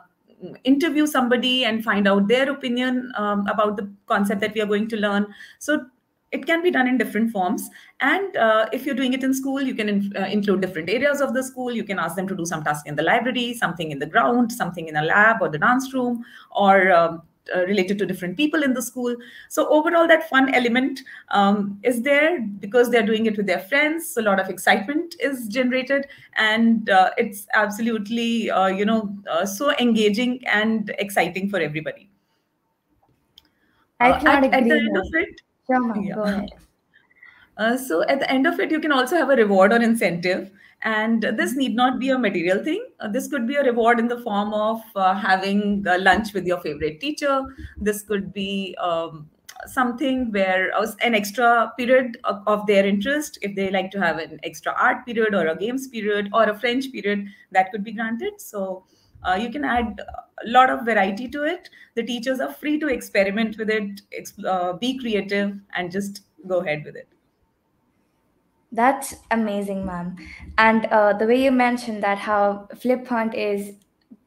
interview 0.63 1.07
somebody 1.07 1.65
and 1.65 1.83
find 1.83 2.07
out 2.07 2.27
their 2.27 2.49
opinion 2.51 3.11
um, 3.15 3.47
about 3.47 3.77
the 3.77 3.89
concept 4.07 4.41
that 4.41 4.53
we 4.53 4.61
are 4.61 4.65
going 4.65 4.87
to 4.89 4.97
learn. 4.97 5.27
So 5.59 5.85
it 6.33 6.45
can 6.45 6.61
be 6.61 6.71
done 6.71 6.87
in 6.87 6.97
different 6.97 7.31
forms 7.31 7.69
and 8.01 8.35
uh, 8.37 8.67
if 8.73 8.85
you're 8.85 8.95
doing 8.95 9.13
it 9.13 9.23
in 9.23 9.33
school 9.33 9.61
you 9.61 9.75
can 9.75 9.89
in, 9.89 10.13
uh, 10.17 10.25
include 10.37 10.61
different 10.61 10.89
areas 10.89 11.21
of 11.21 11.33
the 11.33 11.43
school 11.43 11.71
you 11.71 11.83
can 11.83 11.99
ask 11.99 12.15
them 12.15 12.27
to 12.27 12.35
do 12.35 12.45
some 12.45 12.63
task 12.63 12.87
in 12.87 12.95
the 12.95 13.03
library 13.03 13.53
something 13.53 13.91
in 13.91 13.99
the 13.99 14.05
ground 14.05 14.51
something 14.51 14.87
in 14.87 14.97
a 14.97 15.03
lab 15.03 15.41
or 15.41 15.49
the 15.49 15.57
dance 15.57 15.93
room 15.93 16.23
or 16.51 16.91
um, 16.91 17.21
uh, 17.53 17.65
related 17.65 17.97
to 17.97 18.05
different 18.05 18.37
people 18.37 18.63
in 18.63 18.73
the 18.73 18.81
school. 18.81 19.15
So 19.49 19.67
overall, 19.67 20.07
that 20.07 20.29
fun 20.29 20.53
element 20.53 21.01
um, 21.29 21.79
is 21.83 22.01
there 22.01 22.39
because 22.59 22.89
they're 22.89 23.05
doing 23.05 23.25
it 23.25 23.35
with 23.35 23.47
their 23.47 23.59
friends. 23.59 24.07
So 24.07 24.21
a 24.21 24.23
lot 24.23 24.39
of 24.39 24.49
excitement 24.49 25.15
is 25.19 25.47
generated, 25.49 26.07
and 26.35 26.89
uh, 26.89 27.11
it's 27.17 27.47
absolutely 27.53 28.49
uh, 28.49 28.67
you 28.67 28.85
know 28.85 29.13
uh, 29.29 29.45
so 29.45 29.73
engaging 29.77 30.41
and 30.47 30.93
exciting 30.99 31.49
for 31.49 31.59
everybody. 31.59 32.09
I 33.99 34.11
uh, 34.11 34.25
at, 34.25 34.43
at, 34.53 34.63
the 35.67 35.75
end 35.75 35.91
of 35.91 35.97
it, 35.97 35.99
sure, 35.99 36.03
yeah. 36.03 36.15
go 36.15 36.23
ahead. 36.23 36.49
Uh, 37.57 37.77
so 37.77 38.03
at 38.07 38.19
the 38.19 38.29
end 38.31 38.47
of 38.47 38.59
it, 38.59 38.71
you 38.71 38.79
can 38.79 38.91
also 38.91 39.15
have 39.15 39.29
a 39.29 39.35
reward 39.35 39.71
or 39.71 39.81
incentive. 39.81 40.51
And 40.81 41.21
this 41.37 41.55
need 41.55 41.75
not 41.75 41.97
be 41.97 42.09
a 42.09 42.19
material 42.19 42.61
thing. 42.63 42.85
Uh, 42.99 43.07
this 43.07 43.29
could 43.29 43.47
be 43.47 43.55
a 43.55 43.63
reward 43.63 43.99
in 43.99 44.07
the 44.09 44.19
form 44.19 44.53
of 44.53 44.81
uh, 44.95 45.13
having 45.13 45.83
lunch 45.83 46.33
with 46.33 46.45
your 46.45 46.59
favorite 46.59 46.99
teacher. 46.99 47.41
This 47.77 48.01
could 48.01 48.33
be 48.33 48.75
um, 48.81 49.29
something 49.65 50.31
where 50.33 50.75
uh, 50.75 50.91
an 51.01 51.15
extra 51.15 51.71
period 51.77 52.17
of, 52.25 52.43
of, 52.47 52.67
their 52.67 52.85
interest, 52.85 53.37
if 53.41 53.55
they 53.55 53.69
like 53.69 53.91
to 53.91 53.99
have 53.99 54.17
an 54.17 54.41
extra 54.43 54.73
art 54.77 55.05
period 55.05 55.33
or 55.33 55.47
a 55.47 55.55
games 55.55 55.87
period 55.87 56.29
or 56.33 56.43
a 56.49 56.59
French 56.59 56.91
period, 56.91 57.27
that 57.51 57.71
could 57.71 57.83
be 57.83 57.93
granted. 57.93 58.41
So 58.41 58.83
uh, 59.23 59.37
you 59.39 59.49
can 59.49 59.63
add 59.63 60.01
a 60.45 60.49
lot 60.49 60.69
of 60.69 60.85
variety 60.85 61.27
to 61.29 61.43
it. 61.43 61.69
The 61.95 62.03
teachers 62.03 62.39
are 62.39 62.53
free 62.53 62.79
to 62.79 62.87
experiment 62.87 63.57
with 63.57 63.69
it, 63.69 64.01
uh, 64.45 64.73
be 64.73 64.97
creative, 64.97 65.59
and 65.75 65.91
just 65.91 66.21
go 66.47 66.59
ahead 66.61 66.83
with 66.85 66.95
it. 66.95 67.07
That's 68.71 69.15
amazing, 69.29 69.85
ma'am. 69.85 70.15
And 70.57 70.87
uh, 70.87 71.13
the 71.13 71.27
way 71.27 71.43
you 71.43 71.51
mentioned 71.51 72.01
that 72.03 72.17
how 72.17 72.67
flip 72.75 73.05
hunt 73.07 73.35
is 73.35 73.75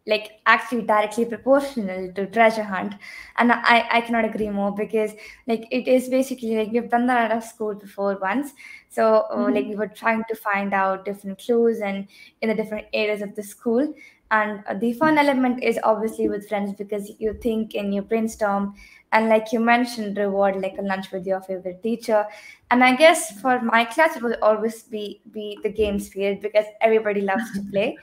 like 0.06 0.40
actually 0.46 0.82
directly 0.82 1.25
proportional 1.25 2.12
to 2.12 2.26
treasure 2.26 2.62
hunt 2.62 2.94
and 3.38 3.52
i 3.52 3.86
i 3.90 4.00
cannot 4.00 4.25
agree 4.25 4.48
more 4.48 4.72
because 4.72 5.10
like 5.48 5.66
it 5.70 5.88
is 5.88 6.08
basically 6.08 6.56
like 6.56 6.70
we've 6.70 6.90
done 6.90 7.06
that 7.06 7.25
at 7.25 7.32
our 7.32 7.42
school 7.42 7.75
before 7.75 8.16
once 8.22 8.52
so 8.88 9.26
uh, 9.30 9.36
mm-hmm. 9.36 9.54
like 9.54 9.66
we 9.66 9.75
were 9.75 9.88
trying 9.88 10.22
to 10.28 10.36
find 10.36 10.72
out 10.72 11.04
different 11.04 11.38
clues 11.38 11.80
and 11.80 12.06
in 12.40 12.48
the 12.48 12.54
different 12.54 12.86
areas 12.92 13.20
of 13.20 13.34
the 13.34 13.42
school 13.42 13.92
and 14.30 14.64
the 14.80 14.92
fun 14.95 15.18
element 15.18 15.62
is 15.62 15.78
obviously 15.85 16.28
with 16.28 16.49
friends 16.49 16.73
because 16.73 17.12
you 17.18 17.35
think 17.35 17.75
and 17.75 17.95
you 17.95 18.02
brainstorm 18.02 18.75
and 19.12 19.28
like 19.28 19.52
you 19.52 19.61
mentioned 19.61 20.16
reward 20.18 20.56
like 20.56 20.76
a 20.78 20.83
lunch 20.83 21.12
with 21.12 21.26
your 21.26 21.40
favorite 21.40 21.83
teacher. 21.83 22.26
And 22.71 22.83
i 22.83 22.97
guess 22.97 23.40
for 23.40 23.61
my 23.62 23.85
class 23.85 24.16
it 24.16 24.23
will 24.23 24.37
always 24.42 24.83
be 24.83 25.23
be 25.30 25.59
the 25.62 25.71
games 25.71 26.09
period 26.09 26.40
because 26.40 26.64
everybody 26.80 27.21
loves 27.21 27.52
to 27.52 27.62
play. 27.71 27.97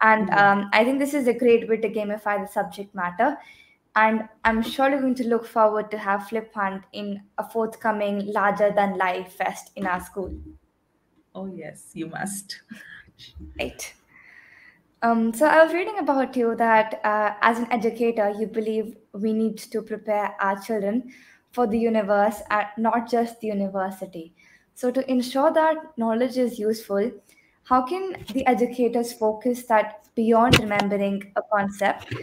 And 0.00 0.30
um, 0.30 0.68
i 0.72 0.84
think 0.84 0.98
this 0.98 1.14
is 1.14 1.28
a 1.28 1.34
great 1.34 1.68
way 1.68 1.76
to 1.76 1.88
gamify 1.88 2.44
the 2.44 2.52
subject 2.52 2.92
matter. 2.94 3.36
And 3.94 4.28
i'm 4.44 4.62
surely 4.62 4.98
going 4.98 5.14
to 5.16 5.28
look 5.28 5.46
forward 5.46 5.92
to 5.92 5.98
have 5.98 6.28
flip 6.28 6.52
hunt 6.52 6.82
in 6.92 7.22
a 7.38 7.48
forthcoming 7.48 8.26
larger 8.32 8.72
than 8.74 8.98
life 8.98 9.34
fest 9.34 9.70
in 9.76 9.86
our 9.86 10.00
school. 10.00 10.34
Oh 11.36 11.46
yes 11.46 11.90
you 11.94 12.06
must. 12.06 12.62
Right 13.60 13.94
um, 15.02 15.34
so 15.34 15.46
I 15.46 15.64
was 15.64 15.74
reading 15.74 15.98
about 15.98 16.36
you 16.36 16.54
that 16.56 17.00
uh, 17.04 17.34
as 17.40 17.58
an 17.58 17.66
educator, 17.72 18.30
you 18.38 18.46
believe 18.46 18.96
we 19.12 19.32
need 19.32 19.58
to 19.58 19.82
prepare 19.82 20.34
our 20.40 20.60
children 20.60 21.12
for 21.50 21.66
the 21.66 21.78
universe 21.78 22.40
and 22.50 22.66
not 22.78 23.10
just 23.10 23.40
the 23.40 23.48
university. 23.48 24.32
So 24.74 24.90
to 24.90 25.10
ensure 25.10 25.52
that 25.52 25.76
knowledge 25.96 26.38
is 26.38 26.58
useful, 26.58 27.10
how 27.64 27.82
can 27.82 28.16
the 28.32 28.46
educators 28.46 29.12
focus 29.12 29.64
that 29.64 30.06
beyond 30.14 30.58
remembering 30.60 31.32
a 31.36 31.42
concept 31.52 32.14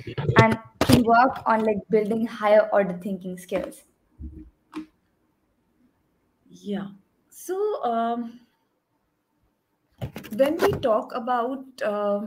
and 0.41 0.57
can 0.81 1.03
work 1.03 1.41
on 1.45 1.63
like 1.63 1.77
building 1.89 2.25
higher 2.25 2.69
order 2.73 2.97
thinking 3.01 3.37
skills? 3.37 3.83
Yeah. 6.49 6.87
So 7.29 7.83
um, 7.83 8.39
when 10.33 10.57
we 10.57 10.71
talk 10.73 11.13
about 11.13 11.65
uh, 11.83 12.21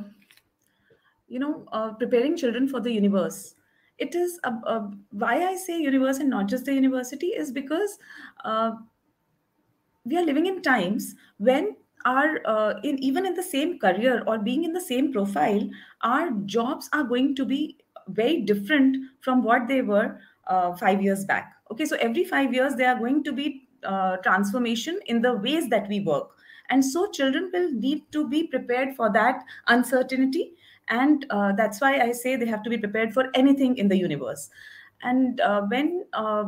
you 1.32 1.38
know, 1.38 1.64
uh, 1.72 1.92
preparing 1.94 2.36
children 2.36 2.68
for 2.68 2.80
the 2.80 2.92
universe. 2.92 3.54
It 3.98 4.14
is 4.14 4.38
a, 4.44 4.50
a, 4.50 4.90
why 5.12 5.46
I 5.46 5.56
say 5.56 5.78
universe 5.78 6.18
and 6.18 6.28
not 6.28 6.48
just 6.48 6.66
the 6.66 6.74
university 6.74 7.28
is 7.28 7.52
because 7.52 7.98
uh, 8.44 8.72
we 10.04 10.18
are 10.18 10.24
living 10.24 10.46
in 10.46 10.60
times 10.60 11.14
when 11.38 11.76
our 12.04 12.40
uh, 12.44 12.74
in 12.82 12.98
even 12.98 13.24
in 13.24 13.34
the 13.34 13.42
same 13.42 13.78
career 13.78 14.22
or 14.26 14.38
being 14.38 14.64
in 14.64 14.72
the 14.72 14.80
same 14.80 15.12
profile, 15.12 15.68
our 16.02 16.30
jobs 16.44 16.90
are 16.92 17.04
going 17.04 17.34
to 17.36 17.46
be 17.46 17.78
very 18.08 18.40
different 18.42 18.96
from 19.20 19.42
what 19.42 19.68
they 19.68 19.80
were 19.80 20.18
uh, 20.48 20.74
five 20.76 21.00
years 21.00 21.24
back. 21.24 21.52
Okay, 21.70 21.86
so 21.86 21.96
every 21.96 22.24
five 22.24 22.52
years 22.52 22.74
there 22.74 22.94
are 22.94 22.98
going 22.98 23.22
to 23.24 23.32
be 23.32 23.68
uh, 23.84 24.16
transformation 24.18 24.98
in 25.06 25.22
the 25.22 25.34
ways 25.34 25.68
that 25.70 25.88
we 25.88 26.00
work 26.00 26.36
and 26.74 26.84
so 26.84 27.06
children 27.18 27.50
will 27.52 27.70
need 27.72 28.02
to 28.16 28.28
be 28.28 28.42
prepared 28.46 28.94
for 28.96 29.12
that 29.12 29.44
uncertainty. 29.68 30.44
And 30.88 31.26
uh, 31.30 31.52
that's 31.52 31.80
why 31.80 31.90
i 32.00 32.12
say 32.12 32.36
they 32.36 32.46
have 32.52 32.62
to 32.64 32.70
be 32.70 32.78
prepared 32.86 33.14
for 33.14 33.28
anything 33.42 33.76
in 33.78 33.88
the 33.88 33.96
universe. 33.96 34.48
And 35.02 35.40
uh, 35.40 35.62
when 35.74 36.06
uh, 36.12 36.44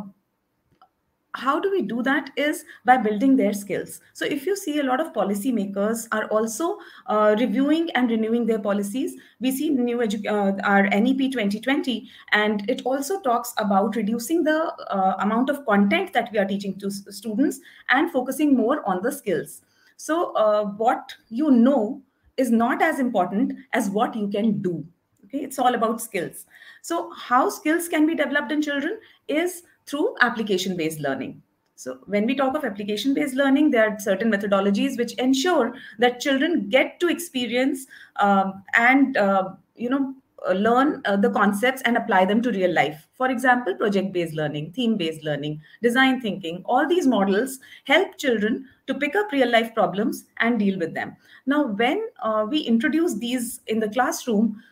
how 1.37 1.59
do 1.59 1.69
we 1.69 1.83
do 1.83 2.00
that 2.00 2.31
is 2.37 2.64
by 2.85 2.97
building 2.97 3.35
their 3.37 3.52
skills. 3.52 4.00
So 4.12 4.25
if 4.25 4.47
you 4.47 4.54
see 4.57 4.78
a 4.78 4.85
lot 4.85 5.00
of 5.00 5.12
policymakers 5.12 6.07
are 6.12 6.26
also 6.26 6.78
uh, 7.07 7.35
reviewing 7.40 7.90
and 7.97 8.09
renewing 8.09 8.47
their 8.47 8.61
policies. 8.61 9.16
We 9.40 9.50
see 9.50 9.71
new 9.71 9.97
edu- 9.99 10.26
uh, 10.31 10.57
our 10.62 10.85
nep 10.85 11.33
2020 11.33 12.09
and 12.31 12.71
it 12.71 12.83
also 12.85 13.21
talks 13.21 13.52
about 13.59 13.97
reducing 13.97 14.45
the 14.45 14.59
uh, 14.88 15.16
amount 15.19 15.50
of 15.50 15.66
content 15.66 16.12
that 16.12 16.31
we 16.33 16.38
are 16.38 16.45
teaching 16.47 16.78
to 16.78 16.87
s- 16.87 17.02
students 17.11 17.59
and 17.88 18.12
focusing 18.12 18.54
more 18.57 18.88
on 18.88 19.02
the 19.02 19.11
skills 19.11 19.62
so 19.96 20.32
uh, 20.34 20.64
what 20.64 21.14
you 21.28 21.50
know 21.50 22.02
is 22.36 22.50
not 22.50 22.82
as 22.82 22.98
important 22.98 23.52
as 23.72 23.90
what 23.90 24.14
you 24.16 24.28
can 24.28 24.60
do 24.60 24.84
okay 25.24 25.38
it's 25.38 25.58
all 25.58 25.74
about 25.74 26.00
skills 26.00 26.46
so 26.82 27.10
how 27.16 27.48
skills 27.48 27.88
can 27.88 28.06
be 28.06 28.14
developed 28.14 28.52
in 28.52 28.60
children 28.60 28.98
is 29.28 29.62
through 29.86 30.14
application 30.20 30.76
based 30.76 31.00
learning. 31.00 31.42
So, 31.76 31.98
when 32.06 32.26
we 32.26 32.34
talk 32.34 32.54
of 32.54 32.64
application 32.64 33.14
based 33.14 33.34
learning, 33.34 33.70
there 33.70 33.90
are 33.90 33.98
certain 33.98 34.30
methodologies 34.30 34.96
which 34.96 35.14
ensure 35.14 35.74
that 35.98 36.20
children 36.20 36.68
get 36.68 37.00
to 37.00 37.08
experience 37.08 37.86
um, 38.16 38.62
and 38.74 39.16
uh, 39.16 39.50
you 39.74 39.90
know 39.90 40.14
uh, 40.48 40.52
learn 40.52 41.02
uh, 41.04 41.16
the 41.16 41.30
concepts 41.30 41.82
and 41.82 41.96
apply 41.96 42.26
them 42.26 42.42
to 42.42 42.52
real 42.52 42.72
life. 42.72 43.08
For 43.14 43.28
example, 43.28 43.74
project 43.74 44.12
based 44.12 44.34
learning, 44.34 44.72
theme 44.72 44.96
based 44.96 45.24
learning, 45.24 45.60
design 45.82 46.20
thinking, 46.20 46.62
all 46.64 46.86
these 46.86 47.06
models 47.06 47.58
help 47.84 48.18
children 48.18 48.68
to 48.87 48.95
pick 48.95 49.17
up 49.17 49.33
real 49.33 49.50
life 49.50 49.75
problems 49.75 50.25
and 50.38 50.59
deal 50.59 50.79
with 50.79 50.95
them. 50.95 51.17
Now, 51.47 51.67
when 51.67 52.07
uh, 52.23 52.47
we 52.49 52.61
introduce 52.61 53.14
these 53.14 53.61
in 53.67 53.81
the 53.81 53.88
classroom, 53.88 54.62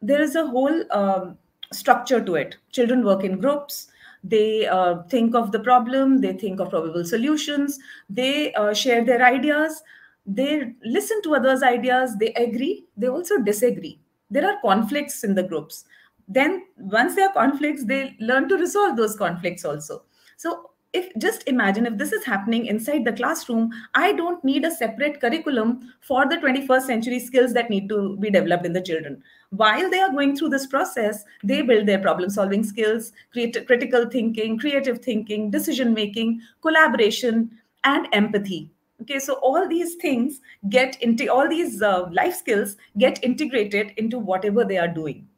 there 0.00 0.20
is 0.20 0.36
a 0.36 0.46
whole 0.46 0.84
um, 0.92 1.38
structure 1.72 2.24
to 2.24 2.34
it. 2.36 2.56
Children 2.72 3.04
work 3.04 3.24
in 3.24 3.40
groups. 3.40 3.88
They 4.24 4.66
uh, 4.66 5.02
think 5.04 5.34
of 5.34 5.52
the 5.52 5.60
problem. 5.60 6.20
They 6.20 6.32
think 6.32 6.60
of 6.60 6.70
probable 6.70 7.04
solutions. 7.04 7.78
They 8.10 8.52
uh, 8.54 8.74
share 8.74 9.04
their 9.04 9.24
ideas. 9.24 9.82
They 10.26 10.74
listen 10.84 11.22
to 11.22 11.34
others 11.34 11.62
ideas. 11.62 12.16
They 12.18 12.32
agree. 12.34 12.84
They 12.96 13.08
also 13.08 13.38
disagree. 13.38 13.98
There 14.30 14.46
are 14.46 14.60
conflicts 14.60 15.24
in 15.24 15.34
the 15.34 15.42
groups. 15.42 15.84
Then 16.28 16.64
once 16.76 17.14
there 17.14 17.28
are 17.28 17.32
conflicts 17.32 17.84
they 17.84 18.14
learn 18.20 18.48
to 18.50 18.56
resolve 18.56 18.96
those 18.96 19.16
conflicts 19.16 19.64
also. 19.64 20.02
So 20.36 20.70
if 20.94 21.12
just 21.18 21.46
imagine 21.46 21.86
if 21.86 21.98
this 21.98 22.12
is 22.12 22.24
happening 22.24 22.64
inside 22.66 23.04
the 23.04 23.12
classroom 23.12 23.70
i 23.94 24.10
don't 24.12 24.42
need 24.42 24.64
a 24.64 24.70
separate 24.70 25.20
curriculum 25.20 25.92
for 26.00 26.26
the 26.26 26.36
21st 26.36 26.82
century 26.82 27.18
skills 27.18 27.52
that 27.52 27.68
need 27.68 27.88
to 27.88 28.16
be 28.16 28.30
developed 28.30 28.64
in 28.64 28.72
the 28.72 28.80
children. 28.80 29.22
While 29.50 29.90
they 29.90 29.98
are 29.98 30.10
going 30.10 30.34
through 30.36 30.50
this 30.50 30.66
process 30.66 31.24
they 31.44 31.60
build 31.62 31.86
their 31.86 31.98
problem 31.98 32.30
solving 32.30 32.64
skills 32.64 33.12
critical 33.32 34.08
thinking 34.08 34.58
creative 34.58 35.00
thinking 35.00 35.50
decision 35.50 35.92
making 35.92 36.40
collaboration 36.62 37.50
and 37.84 38.08
empathy. 38.12 38.70
Okay 39.02 39.18
so 39.18 39.34
all 39.34 39.68
these 39.68 39.96
things 39.96 40.40
get 40.70 41.00
into 41.02 41.28
all 41.28 41.48
these 41.48 41.82
uh, 41.82 42.08
life 42.12 42.34
skills 42.34 42.76
get 42.96 43.22
integrated 43.22 43.92
into 43.98 44.18
whatever 44.18 44.64
they 44.64 44.78
are 44.78 44.88
doing. 44.88 45.28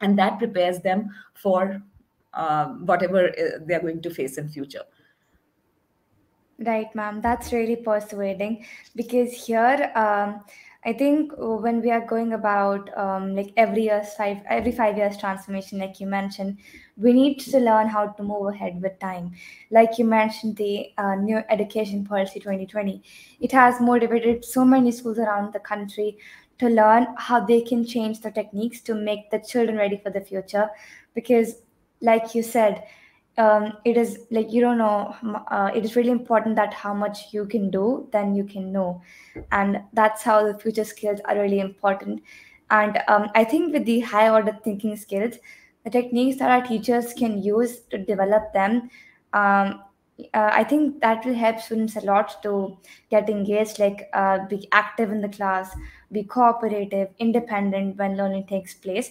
And 0.00 0.18
that 0.18 0.38
prepares 0.38 0.80
them 0.80 1.10
for 1.34 1.82
whatever 2.84 3.28
uh, 3.28 3.58
they 3.66 3.74
are 3.74 3.80
going 3.80 4.02
to 4.02 4.10
face 4.10 4.38
in 4.38 4.48
future 4.48 4.84
Right, 6.58 6.94
ma'am. 6.94 7.20
That's 7.20 7.52
really 7.52 7.76
persuading 7.76 8.64
because 8.94 9.32
here, 9.32 9.90
um, 9.96 10.44
I 10.84 10.92
think 10.92 11.32
when 11.36 11.80
we 11.80 11.90
are 11.90 12.04
going 12.04 12.32
about 12.32 12.96
um, 12.96 13.34
like 13.34 13.52
every 13.56 13.84
year's 13.84 14.14
five, 14.14 14.38
every 14.48 14.72
five 14.72 14.96
years 14.96 15.16
transformation, 15.16 15.78
like 15.78 16.00
you 16.00 16.06
mentioned, 16.06 16.58
we 16.96 17.12
need 17.12 17.38
to 17.40 17.58
learn 17.58 17.88
how 17.88 18.08
to 18.08 18.22
move 18.22 18.48
ahead 18.54 18.80
with 18.82 18.98
time. 18.98 19.32
Like 19.70 19.98
you 19.98 20.04
mentioned, 20.04 20.56
the 20.56 20.92
uh, 20.98 21.14
new 21.14 21.38
education 21.48 22.04
policy 22.04 22.38
2020, 22.38 23.02
it 23.40 23.52
has 23.52 23.80
motivated 23.80 24.44
so 24.44 24.64
many 24.64 24.92
schools 24.92 25.18
around 25.18 25.52
the 25.52 25.60
country 25.60 26.18
to 26.58 26.68
learn 26.68 27.06
how 27.16 27.44
they 27.44 27.62
can 27.62 27.84
change 27.84 28.20
the 28.20 28.30
techniques 28.30 28.80
to 28.82 28.94
make 28.94 29.30
the 29.30 29.38
children 29.38 29.76
ready 29.78 29.96
for 29.96 30.10
the 30.10 30.20
future. 30.20 30.68
Because, 31.14 31.62
like 32.02 32.34
you 32.34 32.42
said, 32.42 32.84
um, 33.38 33.72
it 33.86 33.96
is 33.96 34.26
like 34.30 34.52
you 34.52 34.60
don't 34.60 34.76
know 34.76 35.16
uh, 35.50 35.70
it 35.74 35.86
is 35.86 35.96
really 35.96 36.10
important 36.10 36.54
that 36.56 36.74
how 36.74 36.92
much 36.92 37.32
you 37.32 37.46
can 37.46 37.70
do 37.70 38.08
then 38.12 38.34
you 38.34 38.44
can 38.44 38.72
know. 38.72 39.00
And 39.50 39.80
that's 39.94 40.22
how 40.22 40.44
the 40.44 40.58
future 40.58 40.84
skills 40.84 41.20
are 41.24 41.36
really 41.36 41.60
important. 41.60 42.20
And 42.70 42.98
um, 43.08 43.28
i 43.34 43.44
think 43.44 43.72
with 43.72 43.84
the 43.84 44.00
high 44.00 44.28
order 44.30 44.58
thinking 44.64 44.96
skills 44.96 45.34
the 45.84 45.90
techniques 45.90 46.38
that 46.38 46.50
our 46.50 46.66
teachers 46.66 47.12
can 47.12 47.42
use 47.42 47.80
to 47.90 47.98
develop 47.98 48.52
them 48.52 48.90
um, 49.32 49.82
uh, 50.34 50.50
i 50.52 50.64
think 50.64 51.00
that 51.00 51.24
will 51.24 51.34
help 51.34 51.60
students 51.60 51.96
a 51.96 52.00
lot 52.00 52.42
to 52.42 52.76
get 53.10 53.28
engaged 53.28 53.78
like 53.78 54.08
uh, 54.14 54.38
be 54.46 54.68
active 54.72 55.10
in 55.10 55.20
the 55.20 55.28
class 55.28 55.74
be 56.12 56.22
cooperative 56.22 57.08
independent 57.18 57.96
when 57.96 58.16
learning 58.16 58.46
takes 58.46 58.74
place 58.74 59.10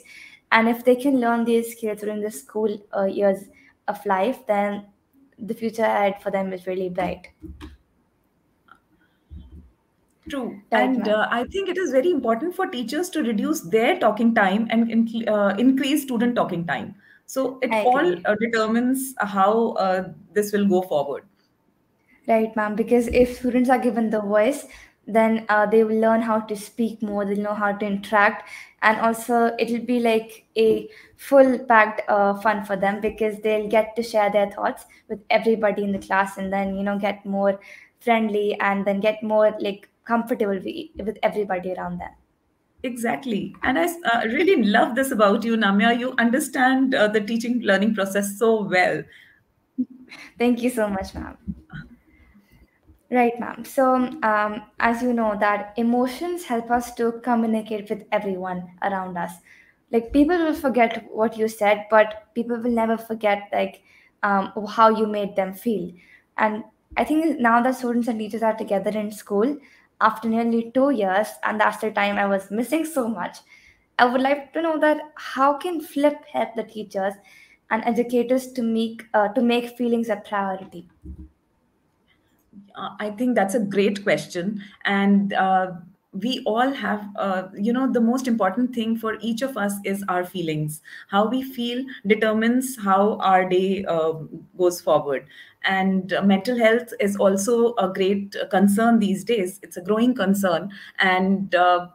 and 0.52 0.68
if 0.68 0.84
they 0.84 0.96
can 0.96 1.20
learn 1.20 1.46
these 1.46 1.72
skills 1.72 2.02
during 2.02 2.22
the 2.22 2.32
school 2.32 2.78
uh, 2.96 3.06
years 3.06 3.46
of 3.88 4.06
life, 4.06 4.46
then 4.48 4.86
the 5.40 5.54
future 5.54 5.84
ahead 5.84 6.22
for 6.22 6.32
them 6.32 6.54
is 6.54 6.68
really 6.68 6.90
bright. 6.90 7.28
True. 10.30 10.62
Right, 10.72 10.84
and 10.84 11.08
uh, 11.08 11.28
I 11.32 11.46
think 11.46 11.68
it 11.68 11.78
is 11.78 11.92
very 11.92 12.12
important 12.12 12.56
for 12.56 12.68
teachers 12.68 13.10
to 13.12 13.24
reduce 13.24 13.62
their 13.62 13.98
talking 14.00 14.36
time 14.36 14.68
and 14.70 14.92
in, 14.92 15.28
uh, 15.28 15.56
increase 15.58 16.04
student 16.04 16.36
talking 16.36 16.66
time. 16.66 16.96
So 17.26 17.60
it 17.62 17.72
all 17.72 18.14
uh, 18.26 18.36
determines 18.40 19.16
how 19.20 19.72
uh, 19.72 20.10
this 20.34 20.52
will 20.52 20.68
go 20.68 20.82
forward. 20.82 21.24
Right, 22.28 22.56
ma'am. 22.56 22.76
Because 22.76 23.08
if 23.08 23.38
students 23.38 23.70
are 23.70 23.80
given 23.80 24.10
the 24.10 24.22
voice, 24.22 24.68
then 25.08 25.46
uh, 25.50 25.66
they 25.66 25.84
will 25.84 26.00
learn 26.00 26.22
how 26.22 26.40
to 26.40 26.56
speak 26.56 27.02
more 27.02 27.26
they'll 27.26 27.42
know 27.42 27.54
how 27.54 27.72
to 27.72 27.86
interact 27.86 28.48
and 28.82 29.00
also 29.00 29.56
it'll 29.60 29.86
be 29.86 30.00
like 30.00 30.46
a 30.58 30.90
full 31.18 31.60
packed 31.60 32.02
uh, 32.10 32.34
fun 32.42 32.64
for 32.66 32.76
them 32.76 33.00
because 33.00 33.38
they'll 33.44 33.68
get 33.68 33.96
to 33.96 34.04
share 34.04 34.32
their 34.32 34.50
thoughts 34.52 34.86
with 35.08 35.20
everybody 35.30 35.84
in 35.84 35.92
the 35.92 36.00
class 36.00 36.38
and 36.38 36.52
then 36.52 36.76
you 36.76 36.84
know 36.84 36.98
get 36.98 37.26
more 37.26 37.60
friendly 38.00 38.60
and 38.60 38.86
then 38.86 39.00
get 39.00 39.22
more 39.22 39.56
like 39.60 39.88
comfortable 40.06 40.60
with 41.06 41.18
everybody 41.22 41.74
around 41.74 42.00
them. 42.00 42.10
Exactly. 42.84 43.56
And 43.62 43.78
i 43.78 43.86
uh, 43.86 44.26
really 44.26 44.64
love 44.64 44.96
this 44.96 45.12
about 45.12 45.44
you 45.44 45.56
namya. 45.56 46.00
You 46.00 46.16
understand 46.18 46.96
uh, 46.96 47.08
the 47.08 47.22
teaching 47.22 47.62
learning 47.62 47.94
process 47.94 48.40
so 48.40 48.64
well. 48.64 49.04
Thank 50.40 50.64
you 50.64 50.72
so 50.72 50.88
much 50.88 51.14
ma'am 51.14 51.38
Right, 53.12 53.38
ma'am. 53.40 53.66
So, 53.66 53.96
um, 54.24 54.62
as 54.80 55.02
you 55.04 55.12
know, 55.12 55.36
that 55.40 55.74
emotions 55.76 56.46
help 56.46 56.72
us 56.72 56.94
to 56.96 57.12
communicate 57.24 57.90
with 57.90 58.06
everyone 58.12 58.70
around 58.82 59.18
us. 59.18 59.32
Like 59.92 60.14
people 60.14 60.38
will 60.38 60.54
forget 60.54 61.06
what 61.12 61.38
you 61.38 61.50
said, 61.50 61.88
but 61.90 62.34
people 62.34 62.58
will 62.58 62.72
never 62.72 62.98
forget 62.98 63.50
like 63.52 63.84
um, 64.24 64.54
how 64.70 64.88
you 64.90 65.08
made 65.08 65.36
them 65.36 65.54
feel. 65.54 65.92
And 66.38 66.64
I 66.96 67.04
think 67.04 67.38
now 67.40 67.62
that 67.62 67.76
students 67.76 68.08
and 68.08 68.18
teachers 68.18 68.44
are 68.44 68.56
together 68.56 68.92
in 68.98 69.12
school 69.12 69.58
after 70.00 70.30
nearly 70.30 70.72
two 70.74 70.92
years, 70.92 71.28
and 71.44 71.60
that's 71.60 71.82
the 71.82 71.92
time 71.92 72.16
I 72.18 72.28
was 72.28 72.50
missing 72.50 72.86
so 72.86 73.10
much. 73.10 73.40
I 74.00 74.06
would 74.06 74.22
like 74.22 74.54
to 74.54 74.62
know 74.62 74.80
that 74.80 75.00
how 75.16 75.58
can 75.58 75.82
Flip 75.82 76.16
help 76.32 76.56
the 76.56 76.64
teachers 76.64 77.14
and 77.70 77.84
educators 77.84 78.54
to 78.54 78.64
make 78.64 79.04
uh, 79.14 79.28
to 79.34 79.42
make 79.42 79.78
feelings 79.78 80.08
a 80.08 80.16
priority? 80.16 80.88
I 82.76 83.12
think 83.12 83.36
that's 83.36 83.56
a 83.56 83.60
great 83.60 84.04
question. 84.04 84.64
And 84.86 85.34
uh, 85.34 85.72
we 86.14 86.42
all 86.46 86.72
have, 86.72 87.08
uh, 87.16 87.48
you 87.58 87.72
know, 87.74 87.92
the 87.92 88.02
most 88.02 88.28
important 88.28 88.74
thing 88.76 88.98
for 88.98 89.18
each 89.22 89.42
of 89.42 89.58
us 89.58 89.74
is 89.86 90.04
our 90.08 90.24
feelings. 90.26 90.82
How 91.10 91.28
we 91.28 91.42
feel 91.42 91.84
determines 92.06 92.78
how 92.78 93.18
our 93.20 93.48
day 93.48 93.86
uh, 93.86 94.14
goes 94.58 94.82
forward. 94.82 95.26
And 95.64 96.14
mental 96.24 96.58
health 96.58 96.94
is 97.00 97.16
also 97.18 97.76
a 97.76 97.92
great 97.94 98.36
concern 98.50 99.00
these 99.00 99.24
days. 99.24 99.60
It's 99.62 99.78
a 99.78 99.82
growing 99.82 100.16
concern. 100.16 100.72
And 101.00 101.54
uh, 101.56 101.88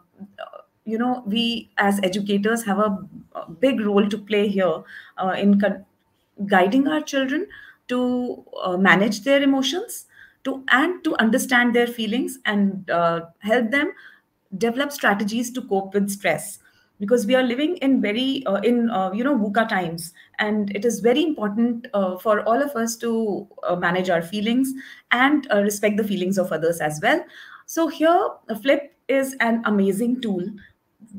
you 0.85 0.99
know 0.99 1.23
we 1.27 1.71
as 1.79 1.99
educators 2.03 2.65
have 2.65 2.79
a, 2.79 2.99
a 3.35 3.51
big 3.51 3.81
role 3.81 4.09
to 4.09 4.19
play 4.19 4.49
here 4.49 4.83
uh, 5.19 5.35
in 5.37 5.59
guiding 6.47 6.87
our 6.89 7.01
children 7.01 7.47
to 7.89 8.45
uh, 8.63 8.77
manage 8.77 9.23
their 9.23 9.43
emotions 9.43 10.07
to 10.47 10.65
and 10.69 11.03
to 11.05 11.17
understand 11.17 11.75
their 11.75 11.87
feelings 11.87 12.39
and 12.45 12.91
uh, 12.91 13.21
help 13.41 13.71
them 13.71 13.93
develop 14.59 14.93
strategies 14.93 15.51
to 15.53 15.63
cope 15.63 15.95
with 15.95 16.11
stress. 16.11 16.59
Because 16.99 17.27
we 17.27 17.35
are 17.35 17.43
living 17.43 17.77
in 17.79 18.01
very 18.01 18.43
uh, 18.47 18.57
in 18.63 18.89
uh, 18.91 19.13
you 19.13 19.23
know 19.23 19.37
VUCA 19.37 19.69
times 19.69 20.15
and 20.39 20.75
it 20.75 20.87
is 20.87 21.01
very 21.01 21.23
important 21.23 21.89
uh, 21.93 22.17
for 22.17 22.41
all 22.49 22.63
of 22.63 22.71
us 22.75 22.97
to 22.97 23.47
uh, 23.65 23.77
manage 23.77 24.09
our 24.09 24.23
feelings 24.23 24.73
and 25.11 25.47
uh, 25.53 25.61
respect 25.61 25.99
the 25.99 26.05
feelings 26.05 26.39
of 26.39 26.53
others 26.53 26.81
as 26.81 26.99
well. 27.03 27.23
So 27.67 27.89
here 27.89 28.19
flip 28.63 28.95
is 29.09 29.37
an 29.41 29.61
amazing 29.67 30.23
tool 30.23 30.49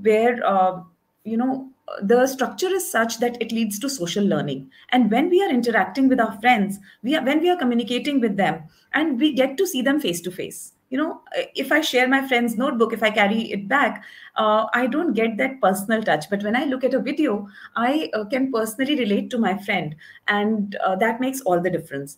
where 0.01 0.43
uh, 0.43 0.81
you 1.25 1.37
know 1.37 1.69
the 2.01 2.27
structure 2.27 2.67
is 2.67 2.89
such 2.89 3.19
that 3.19 3.41
it 3.41 3.51
leads 3.51 3.79
to 3.79 3.89
social 3.89 4.23
learning. 4.23 4.69
And 4.89 5.09
when 5.11 5.29
we 5.29 5.41
are 5.41 5.49
interacting 5.49 6.07
with 6.07 6.19
our 6.19 6.39
friends 6.39 6.79
we 7.03 7.15
are 7.15 7.23
when 7.23 7.41
we 7.41 7.49
are 7.49 7.57
communicating 7.57 8.19
with 8.19 8.37
them 8.37 8.63
and 8.93 9.19
we 9.19 9.33
get 9.33 9.57
to 9.57 9.67
see 9.67 9.81
them 9.81 9.99
face 9.99 10.21
to 10.21 10.31
face 10.31 10.73
you 10.89 10.97
know 10.97 11.21
if 11.55 11.71
i 11.71 11.81
share 11.81 12.07
my 12.07 12.25
friend's 12.27 12.55
notebook 12.57 12.93
if 12.93 13.03
i 13.03 13.09
carry 13.09 13.51
it 13.51 13.67
back 13.67 14.03
uh, 14.35 14.65
i 14.73 14.87
don't 14.87 15.13
get 15.13 15.37
that 15.37 15.59
personal 15.61 16.01
touch. 16.03 16.29
But 16.29 16.43
when 16.43 16.55
i 16.55 16.63
look 16.65 16.83
at 16.83 16.93
a 16.93 16.99
video 16.99 17.47
i 17.75 18.09
uh, 18.13 18.25
can 18.25 18.51
personally 18.51 18.97
relate 18.97 19.29
to 19.31 19.37
my 19.37 19.57
friend 19.57 19.95
and 20.27 20.75
uh, 20.85 20.95
that 20.95 21.19
makes 21.19 21.41
all 21.41 21.61
the 21.61 21.69
difference. 21.69 22.17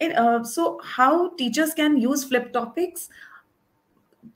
It, 0.00 0.16
uh, 0.16 0.42
so 0.42 0.80
how 0.82 1.34
teachers 1.36 1.74
can 1.74 1.96
use 2.00 2.24
flip 2.24 2.52
topics 2.52 3.08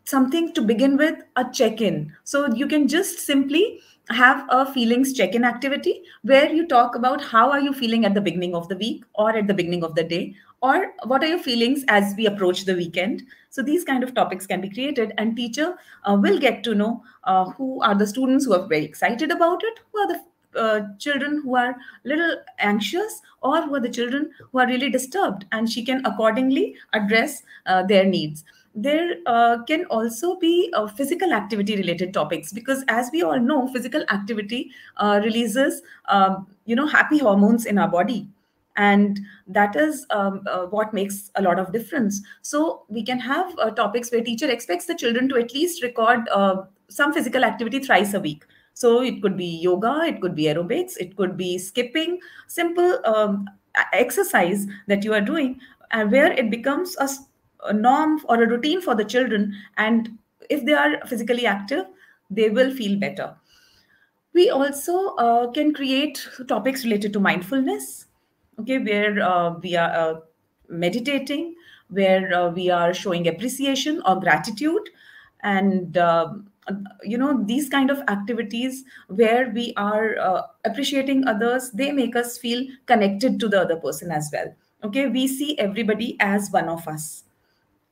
something 0.05 0.53
to 0.55 0.63
begin 0.63 0.97
with 0.97 1.23
a 1.37 1.45
check-in. 1.53 2.13
So 2.25 2.53
you 2.53 2.67
can 2.67 2.89
just 2.89 3.21
simply 3.21 3.81
have 4.09 4.47
a 4.51 4.73
feelings 4.73 5.13
check-in 5.13 5.45
activity 5.45 6.03
where 6.23 6.53
you 6.53 6.67
talk 6.67 6.95
about 6.95 7.23
how 7.23 7.51
are 7.51 7.61
you 7.61 7.73
feeling 7.73 8.05
at 8.05 8.15
the 8.15 8.21
beginning 8.21 8.55
of 8.55 8.69
the 8.69 8.77
week 8.77 9.05
or 9.15 9.37
at 9.37 9.49
the 9.49 9.55
beginning 9.55 9.83
of 9.83 9.95
the 9.97 10.05
day 10.05 10.35
or 10.63 10.93
what 11.05 11.23
are 11.23 11.27
your 11.27 11.39
feelings 11.39 11.85
as 11.89 12.15
we 12.17 12.27
approach 12.27 12.65
the 12.65 12.75
weekend. 12.75 13.25
So 13.51 13.63
these 13.63 13.85
kind 13.85 14.05
of 14.05 14.15
topics 14.15 14.47
can 14.47 14.61
be 14.61 14.71
created 14.71 15.13
and 15.19 15.37
teacher 15.37 15.77
uh, 16.05 16.17
will 16.21 16.39
get 16.39 16.63
to 16.65 16.75
know 16.75 17.03
uh, 17.25 17.51
who 17.51 17.83
are 17.83 17.95
the 17.95 18.07
students 18.07 18.45
who 18.45 18.55
are 18.55 18.67
very 18.67 18.85
excited 18.85 19.31
about 19.31 19.63
it 19.65 19.81
who 19.93 19.99
are 19.99 20.09
the 20.09 20.21
uh, 20.57 20.81
children 20.99 21.43
who 21.43 21.55
are 21.55 21.77
little 22.05 22.37
anxious 22.59 23.21
or 23.43 23.61
who 23.63 23.75
are 23.75 23.81
the 23.81 23.91
children 23.91 24.31
who 24.51 24.59
are 24.59 24.67
really 24.67 24.89
disturbed 24.89 25.45
and 25.53 25.71
she 25.71 25.85
can 25.85 26.05
accordingly 26.07 26.75
address 26.95 27.43
uh, 27.67 27.83
their 27.83 28.05
needs 28.05 28.45
there 28.77 29.17
uh, 29.25 29.63
can 29.65 29.87
also 29.87 30.37
be 30.37 30.71
uh, 30.75 30.87
physical 30.87 31.33
activity 31.33 31.77
related 31.77 32.13
topics 32.13 32.53
because 32.53 32.85
as 32.89 33.09
we 33.11 33.23
all 33.23 33.41
know 33.41 33.67
physical 33.69 34.05
activity 34.11 34.71
uh, 34.99 35.19
releases 35.25 35.81
um, 36.09 36.47
you 36.67 36.77
know 36.77 36.87
happy 36.87 37.19
hormones 37.19 37.65
in 37.65 37.79
our 37.79 37.89
body. 37.89 38.29
And 38.79 39.21
that 39.47 39.75
is 39.75 40.05
um, 40.11 40.43
uh, 40.47 40.67
what 40.67 40.93
makes 40.93 41.31
a 41.37 41.41
lot 41.41 41.59
of 41.59 41.73
difference. 41.73 42.21
So 42.43 42.83
we 42.91 43.03
can 43.03 43.19
have 43.19 43.59
uh, 43.59 43.71
topics 43.71 44.13
where 44.13 44.23
teacher 44.23 44.51
expects 44.51 44.85
the 44.85 44.95
children 44.95 45.31
to 45.31 45.37
at 45.37 45.55
least 45.55 45.83
record 45.83 46.29
some 46.89 47.13
physical 47.15 47.43
activity 47.43 47.79
thrice 47.81 48.13
a 48.13 48.21
week. 48.21 48.45
So 48.75 49.03
it 49.03 49.23
could 49.23 49.39
be 49.39 49.47
yoga 49.47 50.03
it 50.05 50.21
could 50.21 50.35
be 50.35 50.45
aerobics 50.45 50.99
it 50.99 51.17
could 51.17 51.39
be 51.39 51.57
skipping 51.57 52.21
simple 52.47 53.01
um, 53.07 53.49
exercise 53.95 54.67
that 54.87 55.03
you 55.03 55.15
are 55.15 55.23
doing 55.23 55.59
and 55.93 56.13
where 56.13 56.31
it 56.33 56.51
becomes 56.51 56.95
a 56.99 57.09
a 57.67 57.73
norm 57.73 58.21
or 58.29 58.43
a 58.43 58.49
routine 58.49 58.81
for 58.81 58.95
the 58.95 59.05
children 59.05 59.55
and 59.77 60.11
if 60.51 60.65
they 60.65 60.73
are 60.73 61.05
physically 61.07 61.47
active 61.47 61.85
they 62.31 62.51
will 62.51 62.75
feel 62.75 62.99
better. 62.99 63.37
We 64.33 64.51
also 64.51 65.15
uh, 65.17 65.51
can 65.53 65.73
create 65.73 66.29
topics 66.47 66.85
related 66.85 67.13
to 67.15 67.21
mindfulness 67.21 68.07
okay 68.61 68.79
where 68.79 69.21
uh, 69.23 69.59
we 69.63 69.77
are 69.77 69.91
uh, 69.91 70.21
meditating 70.69 71.55
where 71.89 72.33
uh, 72.35 72.51
we 72.51 72.71
are 72.71 72.93
showing 72.93 73.29
appreciation 73.29 74.03
or 74.07 74.19
gratitude 74.21 74.91
and 75.43 75.97
um, 75.99 76.49
you 77.05 77.17
know 77.17 77.45
these 77.45 77.69
kind 77.69 77.91
of 77.91 78.01
activities 78.09 78.85
where 79.09 79.51
we 79.51 79.73
are 79.77 80.19
uh, 80.19 80.43
appreciating 80.65 81.27
others 81.27 81.71
they 81.71 81.93
make 81.93 82.17
us 82.17 82.39
feel 82.39 82.67
connected 82.87 83.39
to 83.39 83.49
the 83.49 83.61
other 83.61 83.77
person 83.77 84.11
as 84.11 84.31
well. 84.33 84.53
Okay 84.83 85.07
we 85.07 85.29
see 85.29 85.59
everybody 85.59 86.17
as 86.21 86.51
one 86.51 86.69
of 86.69 86.87
us 86.89 87.25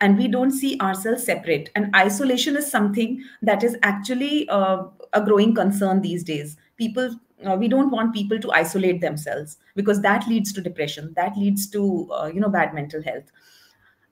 and 0.05 0.19
we 0.19 0.29
don't 0.29 0.51
see 0.51 0.79
ourselves 0.81 1.25
separate. 1.25 1.71
And 1.75 1.95
isolation 1.97 2.57
is 2.59 2.71
something 2.71 3.23
that 3.41 3.65
is 3.65 3.77
actually 3.83 4.47
uh, 4.51 4.83
a 5.15 5.25
growing 5.25 5.55
concern 5.55 6.03
these 6.03 6.23
days. 6.23 6.59
People 6.77 7.17
uh, 7.47 7.57
we 7.57 7.69
don't 7.69 7.91
want 7.91 8.15
people 8.15 8.39
to 8.41 8.53
isolate 8.53 9.01
themselves 9.01 9.57
because 9.75 10.01
that 10.03 10.29
leads 10.29 10.53
to 10.53 10.61
depression 10.61 11.13
that 11.17 11.37
leads 11.37 11.67
to 11.71 12.11
uh, 12.13 12.27
you 12.35 12.41
know 12.41 12.51
bad 12.51 12.75
mental 12.75 13.03
health. 13.03 13.25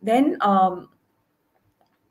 Then 0.03 0.39
um, 0.41 0.89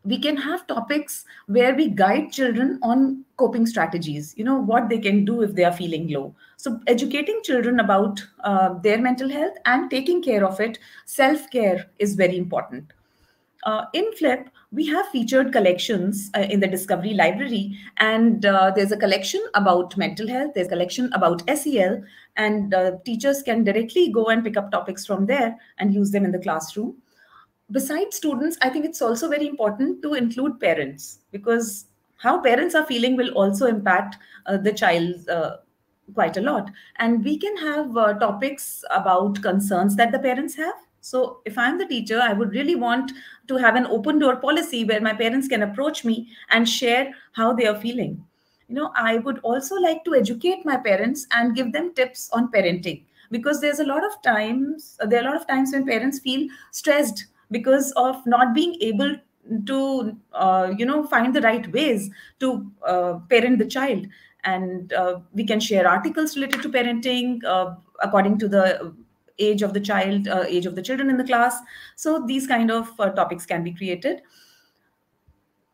we 0.03 0.19
can 0.19 0.37
have 0.37 0.65
topics 0.67 1.25
where 1.47 1.75
we 1.75 1.89
guide 1.89 2.31
children 2.31 2.79
on 2.83 3.25
coping 3.37 3.65
strategies 3.65 4.33
you 4.37 4.43
know 4.43 4.59
what 4.71 4.89
they 4.89 4.97
can 4.99 5.25
do 5.25 5.41
if 5.41 5.55
they 5.55 5.63
are 5.63 5.77
feeling 5.81 6.07
low. 6.07 6.35
So 6.57 6.79
educating 6.85 7.41
children 7.43 7.79
about 7.79 8.23
uh, 8.43 8.73
their 8.87 9.01
mental 9.01 9.29
health 9.29 9.55
and 9.65 9.89
taking 9.89 10.21
care 10.21 10.45
of 10.45 10.59
it 10.59 10.77
self 11.05 11.49
care 11.49 11.85
is 11.97 12.15
very 12.25 12.37
important 12.37 12.93
uh, 13.63 13.85
in 13.93 14.11
Flip, 14.13 14.49
we 14.71 14.87
have 14.87 15.07
featured 15.09 15.51
collections 15.51 16.31
uh, 16.35 16.41
in 16.41 16.59
the 16.59 16.67
Discovery 16.67 17.13
Library, 17.13 17.77
and 17.97 18.45
uh, 18.45 18.71
there's 18.75 18.91
a 18.91 18.97
collection 18.97 19.43
about 19.53 19.95
mental 19.97 20.27
health, 20.27 20.51
there's 20.55 20.67
a 20.67 20.71
collection 20.71 21.11
about 21.13 21.43
SEL, 21.57 22.01
and 22.37 22.73
uh, 22.73 22.93
teachers 23.05 23.43
can 23.43 23.63
directly 23.63 24.11
go 24.11 24.25
and 24.25 24.43
pick 24.43 24.57
up 24.57 24.71
topics 24.71 25.05
from 25.05 25.25
there 25.25 25.55
and 25.77 25.93
use 25.93 26.11
them 26.11 26.25
in 26.25 26.31
the 26.31 26.39
classroom. 26.39 26.97
Besides 27.69 28.15
students, 28.15 28.57
I 28.61 28.69
think 28.69 28.85
it's 28.85 29.01
also 29.01 29.29
very 29.29 29.47
important 29.47 30.01
to 30.01 30.15
include 30.15 30.59
parents 30.59 31.19
because 31.31 31.85
how 32.17 32.41
parents 32.41 32.75
are 32.75 32.85
feeling 32.85 33.15
will 33.15 33.31
also 33.31 33.67
impact 33.67 34.17
uh, 34.45 34.57
the 34.57 34.73
child 34.73 35.27
uh, 35.29 35.57
quite 36.13 36.35
a 36.35 36.41
lot. 36.41 36.69
And 36.97 37.23
we 37.23 37.37
can 37.37 37.55
have 37.57 37.93
topics 38.19 38.83
about 38.89 39.41
concerns 39.41 39.95
that 39.95 40.11
the 40.11 40.19
parents 40.19 40.55
have 40.55 40.75
so 41.01 41.41
if 41.45 41.57
I'm 41.57 41.79
the 41.79 41.85
teacher, 41.85 42.21
I 42.21 42.33
would 42.33 42.51
really 42.51 42.75
want 42.75 43.11
to 43.51 43.57
have 43.65 43.75
an 43.75 43.87
open 43.97 44.19
door 44.19 44.35
policy 44.47 44.83
where 44.85 45.01
my 45.01 45.13
parents 45.13 45.47
can 45.47 45.63
approach 45.63 46.03
me 46.05 46.17
and 46.49 46.67
share 46.67 47.13
how 47.33 47.53
they 47.53 47.67
are 47.67 47.79
feeling. 47.79 48.23
You 48.67 48.75
know, 48.75 48.91
I 48.95 49.17
would 49.17 49.39
also 49.39 49.75
like 49.75 50.03
to 50.05 50.15
educate 50.15 50.65
my 50.65 50.77
parents 50.77 51.27
and 51.31 51.55
give 51.55 51.73
them 51.73 51.93
tips 51.93 52.29
on 52.31 52.51
parenting 52.51 53.03
because 53.29 53.59
there's 53.61 53.79
a 53.79 53.83
lot 53.85 54.03
of 54.05 54.21
times 54.21 54.97
there 55.07 55.19
are 55.21 55.27
a 55.27 55.31
lot 55.31 55.41
of 55.41 55.47
times 55.47 55.73
when 55.73 55.85
parents 55.85 56.19
feel 56.19 56.47
stressed 56.71 57.25
because 57.49 57.91
of 57.97 58.25
not 58.25 58.53
being 58.53 58.75
able 58.81 59.15
to 59.65 60.15
uh, 60.33 60.73
you 60.77 60.85
know 60.85 61.03
find 61.07 61.35
the 61.35 61.41
right 61.41 61.71
ways 61.73 62.09
to 62.39 62.71
uh, 62.87 63.13
parent 63.29 63.57
the 63.57 63.65
child 63.65 64.05
and 64.43 64.93
uh, 64.93 65.19
we 65.33 65.45
can 65.45 65.59
share 65.59 65.87
articles 65.87 66.35
related 66.35 66.61
to 66.61 66.69
parenting 66.69 67.43
uh, 67.45 67.75
according 68.01 68.37
to 68.37 68.47
the 68.47 68.93
age 69.41 69.61
of 69.61 69.73
the 69.73 69.79
child, 69.79 70.27
uh, 70.27 70.43
age 70.47 70.65
of 70.65 70.75
the 70.75 70.81
children 70.81 71.09
in 71.09 71.17
the 71.17 71.23
class. 71.23 71.57
So 71.95 72.23
these 72.25 72.47
kind 72.47 72.71
of 72.71 72.89
uh, 72.99 73.09
topics 73.11 73.45
can 73.45 73.63
be 73.63 73.73
created. 73.73 74.21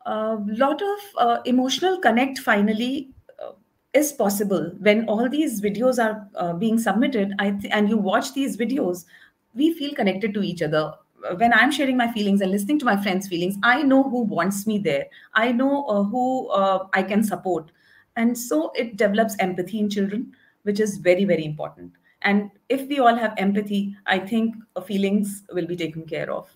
A 0.05 0.35
lot 0.47 0.81
of 0.81 0.99
uh, 1.17 1.41
emotional 1.45 1.99
connect 1.99 2.39
finally 2.39 3.09
uh, 3.43 3.51
is 3.93 4.13
possible 4.13 4.71
when 4.79 5.05
all 5.09 5.27
these 5.29 5.59
videos 5.61 6.01
are 6.03 6.29
uh, 6.35 6.53
being 6.53 6.79
submitted. 6.79 7.33
I 7.39 7.59
and 7.71 7.89
you 7.89 7.97
watch 7.97 8.33
these 8.33 8.55
videos, 8.55 9.03
we 9.53 9.73
feel 9.73 9.93
connected 9.93 10.33
to 10.35 10.41
each 10.43 10.61
other. 10.61 10.93
When 11.37 11.51
i'm 11.51 11.71
sharing 11.71 11.97
my 11.97 12.05
feelings 12.13 12.41
and 12.41 12.51
listening 12.51 12.77
to 12.79 12.85
my 12.85 12.95
friends 13.03 13.27
feelings 13.27 13.55
i 13.63 13.81
know 13.81 14.03
who 14.03 14.21
wants 14.21 14.65
me 14.67 14.77
there. 14.77 15.05
I 15.33 15.51
know 15.51 15.83
uh, 15.85 16.03
who 16.03 16.47
uh, 16.49 16.87
i 16.93 17.03
can 17.03 17.23
support. 17.23 17.71
And 18.15 18.37
so 18.37 18.71
it 18.75 18.95
develops 18.97 19.35
empathy 19.39 19.79
in 19.79 19.89
children 19.89 20.31
which 20.63 20.79
is 20.79 20.97
very 20.97 21.25
very 21.25 21.43
important 21.45 21.91
and 22.21 22.51
if 22.69 22.87
we 22.87 22.99
all 22.99 23.15
have 23.15 23.33
empathy, 23.37 23.95
I 24.05 24.19
think 24.19 24.55
feelings 24.85 25.43
will 25.51 25.67
be 25.67 25.75
taken 25.75 26.05
care 26.05 26.31
of. 26.31 26.49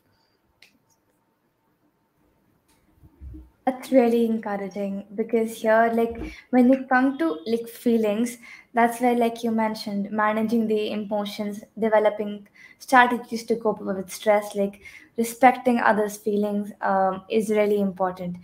That's 3.65 3.91
really 3.91 4.25
encouraging 4.25 5.05
because 5.13 5.61
here, 5.61 5.91
like 5.93 6.33
when 6.49 6.73
it 6.73 6.89
comes 6.89 7.19
to 7.19 7.37
like 7.45 7.67
feelings, 7.69 8.37
that's 8.73 8.99
where, 8.99 9.15
like 9.15 9.43
you 9.43 9.51
mentioned, 9.51 10.09
managing 10.09 10.67
the 10.67 10.91
emotions, 10.91 11.63
developing 11.77 12.47
strategies 12.79 13.43
to 13.45 13.55
cope 13.57 13.79
with 13.81 14.11
stress, 14.11 14.55
like 14.55 14.81
respecting 15.15 15.79
others' 15.79 16.17
feelings, 16.17 16.71
um, 16.81 17.23
is 17.29 17.51
really 17.51 17.79
important. 17.79 18.37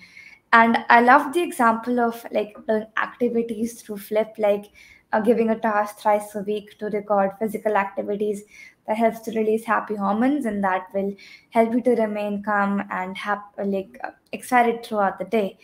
And 0.54 0.78
I 0.88 1.02
love 1.02 1.34
the 1.34 1.42
example 1.42 2.00
of 2.00 2.24
like 2.32 2.56
activities 2.98 3.82
through 3.82 3.98
Flip, 3.98 4.36
like 4.38 4.66
uh, 5.14 5.22
giving 5.22 5.50
a 5.50 5.60
task 5.60 6.00
thrice 6.00 6.36
a 6.36 6.42
week 6.42 6.78
to 6.80 6.88
record 6.88 7.32
physical 7.40 7.78
activities 7.78 8.44
that 8.88 8.98
helps 8.98 9.20
to 9.22 9.32
release 9.32 9.66
happy 9.66 9.96
hormones 9.96 10.46
and 10.46 10.64
that 10.64 10.88
will 10.94 11.14
help 11.50 11.74
you 11.74 11.82
to 11.82 11.92
remain 11.92 12.44
calm 12.44 12.84
and 12.90 13.18
happy, 13.18 13.64
like 13.64 14.00
uh, 14.04 14.12
excited 14.32 14.84
throughout 14.84 15.20
the 15.20 15.26
day. 15.26 15.58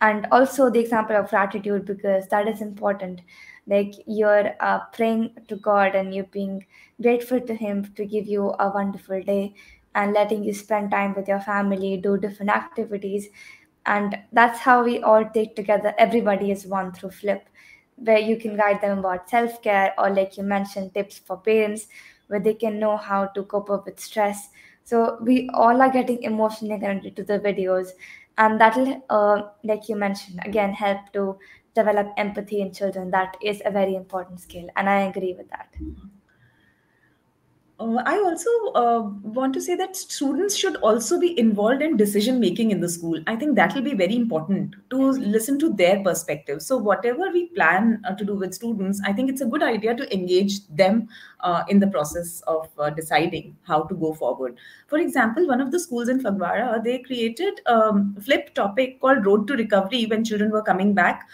And 0.00 0.26
also 0.32 0.70
the 0.70 0.80
example 0.80 1.16
of 1.16 1.28
gratitude 1.28 1.84
because 1.84 2.26
that 2.28 2.48
is 2.48 2.62
important. 2.62 3.20
Like 3.66 3.92
you're 4.06 4.54
uh, 4.60 4.80
praying 4.92 5.34
to 5.48 5.56
god 5.56 5.94
and 5.94 6.14
you're 6.14 6.24
being 6.24 6.64
grateful 7.02 7.40
to 7.40 7.54
him 7.54 7.92
to 7.96 8.06
give 8.06 8.26
you 8.26 8.54
a 8.58 8.70
wonderful 8.70 9.22
day 9.22 9.54
and 9.94 10.14
letting 10.14 10.42
you 10.42 10.54
spend 10.54 10.90
time 10.90 11.14
with 11.14 11.28
your 11.28 11.40
family 11.40 11.98
do 11.98 12.16
different 12.16 12.50
activities. 12.50 13.28
And 13.84 14.16
that's 14.32 14.58
how 14.58 14.84
we 14.84 15.02
all 15.02 15.28
take 15.34 15.54
together 15.54 15.94
everybody 15.98 16.50
is 16.50 16.66
one 16.66 16.92
through 16.92 17.10
flip 17.10 17.49
where 18.00 18.18
you 18.18 18.36
can 18.36 18.56
guide 18.56 18.80
them 18.80 18.98
about 18.98 19.28
self 19.30 19.62
care 19.62 19.94
or, 19.98 20.10
like 20.10 20.36
you 20.36 20.42
mentioned, 20.42 20.94
tips 20.94 21.18
for 21.18 21.36
parents 21.36 21.86
where 22.28 22.40
they 22.40 22.54
can 22.54 22.78
know 22.78 22.96
how 22.96 23.26
to 23.26 23.42
cope 23.44 23.70
up 23.70 23.86
with 23.86 24.00
stress. 24.00 24.48
So 24.84 25.18
we 25.22 25.48
all 25.54 25.80
are 25.82 25.90
getting 25.90 26.22
emotionally 26.22 26.78
connected 26.80 27.16
to 27.16 27.24
the 27.24 27.38
videos, 27.38 27.88
and 28.38 28.60
that'll, 28.60 29.02
uh, 29.10 29.42
like 29.64 29.88
you 29.88 29.96
mentioned, 29.96 30.40
again 30.44 30.72
help 30.72 31.12
to 31.12 31.38
develop 31.74 32.12
empathy 32.16 32.60
in 32.60 32.72
children. 32.72 33.10
That 33.10 33.36
is 33.42 33.62
a 33.64 33.70
very 33.70 33.94
important 33.94 34.40
skill, 34.40 34.68
and 34.76 34.88
I 34.88 35.02
agree 35.02 35.34
with 35.34 35.48
that. 35.50 35.68
Uh, 37.80 38.02
I 38.04 38.16
also 38.18 38.50
uh, 38.74 39.00
want 39.22 39.54
to 39.54 39.60
say 39.60 39.74
that 39.74 39.96
students 39.96 40.54
should 40.54 40.76
also 40.76 41.18
be 41.18 41.38
involved 41.38 41.80
in 41.80 41.96
decision 41.96 42.38
making 42.38 42.72
in 42.72 42.80
the 42.80 42.88
school. 42.90 43.18
I 43.26 43.36
think 43.36 43.56
that 43.56 43.74
will 43.74 43.80
be 43.82 43.94
very 43.94 44.16
important 44.16 44.74
to 44.90 45.12
listen 45.12 45.58
to 45.60 45.72
their 45.72 46.02
perspective. 46.02 46.60
So, 46.60 46.76
whatever 46.76 47.30
we 47.32 47.46
plan 47.46 48.02
uh, 48.06 48.14
to 48.16 48.24
do 48.24 48.34
with 48.34 48.52
students, 48.52 49.00
I 49.06 49.14
think 49.14 49.30
it's 49.30 49.40
a 49.40 49.46
good 49.46 49.62
idea 49.62 49.94
to 49.94 50.12
engage 50.12 50.66
them 50.68 51.08
uh, 51.40 51.62
in 51.68 51.80
the 51.80 51.86
process 51.86 52.42
of 52.42 52.68
uh, 52.78 52.90
deciding 52.90 53.56
how 53.62 53.84
to 53.84 53.94
go 53.94 54.12
forward. 54.12 54.58
For 54.88 54.98
example, 54.98 55.48
one 55.48 55.62
of 55.62 55.70
the 55.70 55.80
schools 55.80 56.10
in 56.10 56.20
Phagwara, 56.20 56.84
they 56.84 56.98
created 56.98 57.62
a 57.64 57.76
um, 57.76 58.14
flip 58.20 58.54
topic 58.54 59.00
called 59.00 59.24
Road 59.24 59.46
to 59.48 59.54
Recovery 59.54 60.04
when 60.04 60.22
children 60.22 60.50
were 60.50 60.62
coming 60.62 60.92
back 60.92 61.26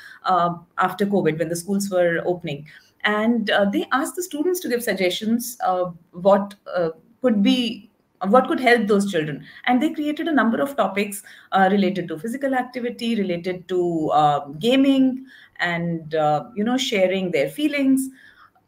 after 0.78 1.06
COVID, 1.06 1.38
when 1.38 1.48
the 1.48 1.56
schools 1.56 1.90
were 1.90 2.22
opening 2.24 2.66
and 3.06 3.50
uh, 3.50 3.64
they 3.72 3.86
asked 3.92 4.16
the 4.16 4.22
students 4.22 4.60
to 4.60 4.68
give 4.68 4.82
suggestions 4.82 5.56
uh, 5.64 5.86
what 6.12 6.54
uh, 6.74 6.90
could 7.22 7.42
be 7.42 7.90
what 8.28 8.48
could 8.48 8.58
help 8.60 8.86
those 8.86 9.10
children. 9.12 9.44
And 9.66 9.80
they 9.82 9.92
created 9.92 10.26
a 10.26 10.32
number 10.32 10.60
of 10.60 10.74
topics 10.76 11.22
uh, 11.52 11.68
related 11.70 12.08
to 12.08 12.18
physical 12.18 12.54
activity 12.54 13.14
related 13.14 13.68
to 13.68 14.08
uh, 14.10 14.46
gaming 14.58 15.26
and 15.60 16.14
uh, 16.14 16.44
you 16.54 16.64
know 16.64 16.76
sharing 16.78 17.30
their 17.30 17.48
feelings. 17.48 18.08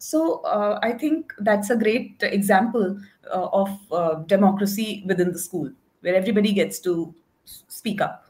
So 0.00 0.42
i 0.84 0.92
think 0.92 1.32
that's 1.40 1.70
a 1.70 1.76
great 1.76 2.22
example 2.22 3.00
of 3.32 4.28
democracy 4.28 5.02
within 5.08 5.32
the 5.32 5.38
school 5.40 5.72
where 6.02 6.14
everybody 6.14 6.52
gets 6.52 6.78
to 6.80 7.12
speak 7.44 8.00
up 8.00 8.27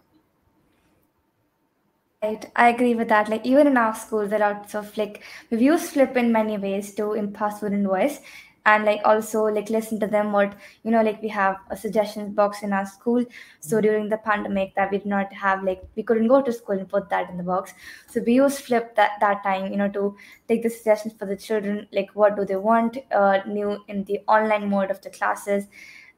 Right, 2.23 2.51
I 2.57 2.71
agree 2.71 2.97
with 2.97 3.09
that. 3.11 3.29
Like 3.29 3.47
even 3.47 3.69
in 3.69 3.77
our 3.77 3.95
school, 3.95 4.27
there 4.27 4.43
are 4.43 4.55
lots 4.55 4.75
of 4.75 4.97
like 4.97 5.23
we've 5.51 5.63
used 5.63 5.93
Flip 5.93 6.17
in 6.17 6.33
many 6.33 6.59
ways 6.59 6.93
to 6.95 7.13
empower 7.13 7.53
student 7.53 7.87
voice, 7.87 8.19
and 8.67 8.85
like 8.85 9.01
also 9.05 9.45
like 9.45 9.71
listen 9.71 10.01
to 10.01 10.09
them. 10.09 10.33
What 10.33 10.57
you 10.83 10.91
know, 10.91 11.03
like 11.03 11.23
we 11.23 11.29
have 11.29 11.59
a 11.71 11.77
suggestions 11.77 12.35
box 12.35 12.65
in 12.65 12.73
our 12.73 12.87
school. 12.87 13.25
So 13.61 13.77
mm-hmm. 13.77 13.83
during 13.87 14.09
the 14.09 14.19
pandemic, 14.19 14.75
that 14.75 14.91
we 14.91 14.99
did 14.99 15.07
not 15.07 15.33
have 15.33 15.63
like 15.63 15.85
we 15.95 16.03
couldn't 16.03 16.27
go 16.27 16.43
to 16.43 16.53
school 16.53 16.77
and 16.77 16.89
put 16.89 17.09
that 17.11 17.31
in 17.31 17.37
the 17.37 17.45
box. 17.45 17.73
So 18.09 18.21
we 18.21 18.35
used 18.35 18.59
Flip 18.65 18.97
that 18.97 19.13
that 19.21 19.45
time, 19.45 19.71
you 19.71 19.79
know, 19.79 19.89
to 19.91 20.17
take 20.49 20.65
the 20.65 20.71
suggestions 20.71 21.15
for 21.17 21.27
the 21.27 21.37
children. 21.37 21.87
Like 21.93 22.11
what 22.15 22.35
do 22.35 22.45
they 22.45 22.57
want 22.57 22.99
uh, 23.13 23.43
new 23.47 23.79
in 23.87 24.03
the 24.05 24.23
online 24.27 24.69
mode 24.69 24.91
of 24.91 25.01
the 25.03 25.11
classes 25.11 25.67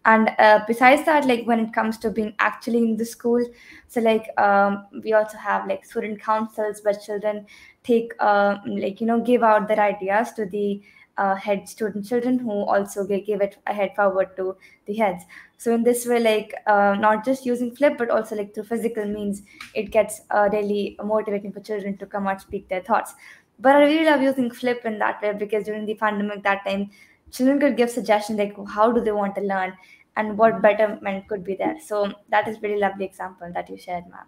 and 0.05 0.31
uh, 0.39 0.61
besides 0.67 1.05
that 1.05 1.27
like 1.27 1.45
when 1.45 1.61
it 1.61 1.73
comes 1.73 1.99
to 1.99 2.11
being 2.11 2.35
actually 2.39 2.79
in 2.79 2.97
the 2.97 3.05
school 3.05 3.45
so 3.89 4.01
like 4.01 4.29
um, 4.39 4.87
we 5.05 5.13
also 5.13 5.37
have 5.37 5.67
like 5.69 5.85
student 5.85 6.21
councils 6.21 6.81
where 6.83 6.95
children 6.95 7.45
take 7.85 8.13
uh, 8.19 8.57
like 8.67 9.01
you 9.01 9.07
know 9.07 9.21
give 9.21 9.43
out 9.43 9.69
their 9.69 9.81
ideas 9.81 10.33
to 10.33 10.47
the 10.47 10.83
uh, 11.19 11.35
head 11.35 11.69
student 11.69 12.07
children 12.07 12.39
who 12.39 12.51
also 12.51 13.05
give 13.07 13.43
it 13.43 13.59
a 13.67 13.75
head 13.75 13.91
forward 13.95 14.35
to 14.37 14.57
the 14.87 14.95
heads. 14.95 15.25
So 15.59 15.75
in 15.75 15.83
this 15.83 16.07
way 16.07 16.19
like 16.19 16.55
uh, 16.67 16.97
not 16.99 17.25
just 17.27 17.45
using 17.45 17.75
flip 17.77 17.99
but 17.99 18.09
also 18.11 18.37
like 18.37 18.55
through 18.55 18.65
physical 18.65 19.05
means 19.05 19.43
it 19.75 19.91
gets 19.91 20.23
uh, 20.31 20.49
really 20.51 20.97
motivating 21.05 21.53
for 21.53 21.61
children 21.61 21.99
to 21.99 22.07
come 22.07 22.27
out 22.27 22.41
speak 22.41 22.69
their 22.69 22.81
thoughts. 22.83 23.15
But 23.59 23.77
i 23.77 23.81
really 23.81 24.07
love 24.07 24.23
using 24.23 24.51
flip 24.51 24.87
in 24.87 24.99
that 25.01 25.21
way 25.21 25.35
because 25.35 25.65
during 25.65 25.85
the 25.85 25.95
pandemic 25.95 26.43
that 26.45 26.65
time 26.67 26.91
children 27.31 27.61
could 27.61 27.77
give 27.77 27.91
suggestions 27.91 28.39
like 28.39 28.57
how 28.69 28.91
do 28.93 29.01
they 29.01 29.13
want 29.13 29.35
to 29.37 29.41
learn 29.43 29.73
and 30.17 30.37
what 30.37 30.61
betterment 30.63 31.29
could 31.29 31.45
be 31.45 31.55
there? 31.55 31.79
So 31.81 32.13
that 32.31 32.49
is 32.49 32.59
very 32.59 32.79
lovely 32.79 33.05
example 33.05 33.51
that 33.55 33.69
you 33.71 33.79
shared 33.79 34.05
ma'am. 34.11 34.27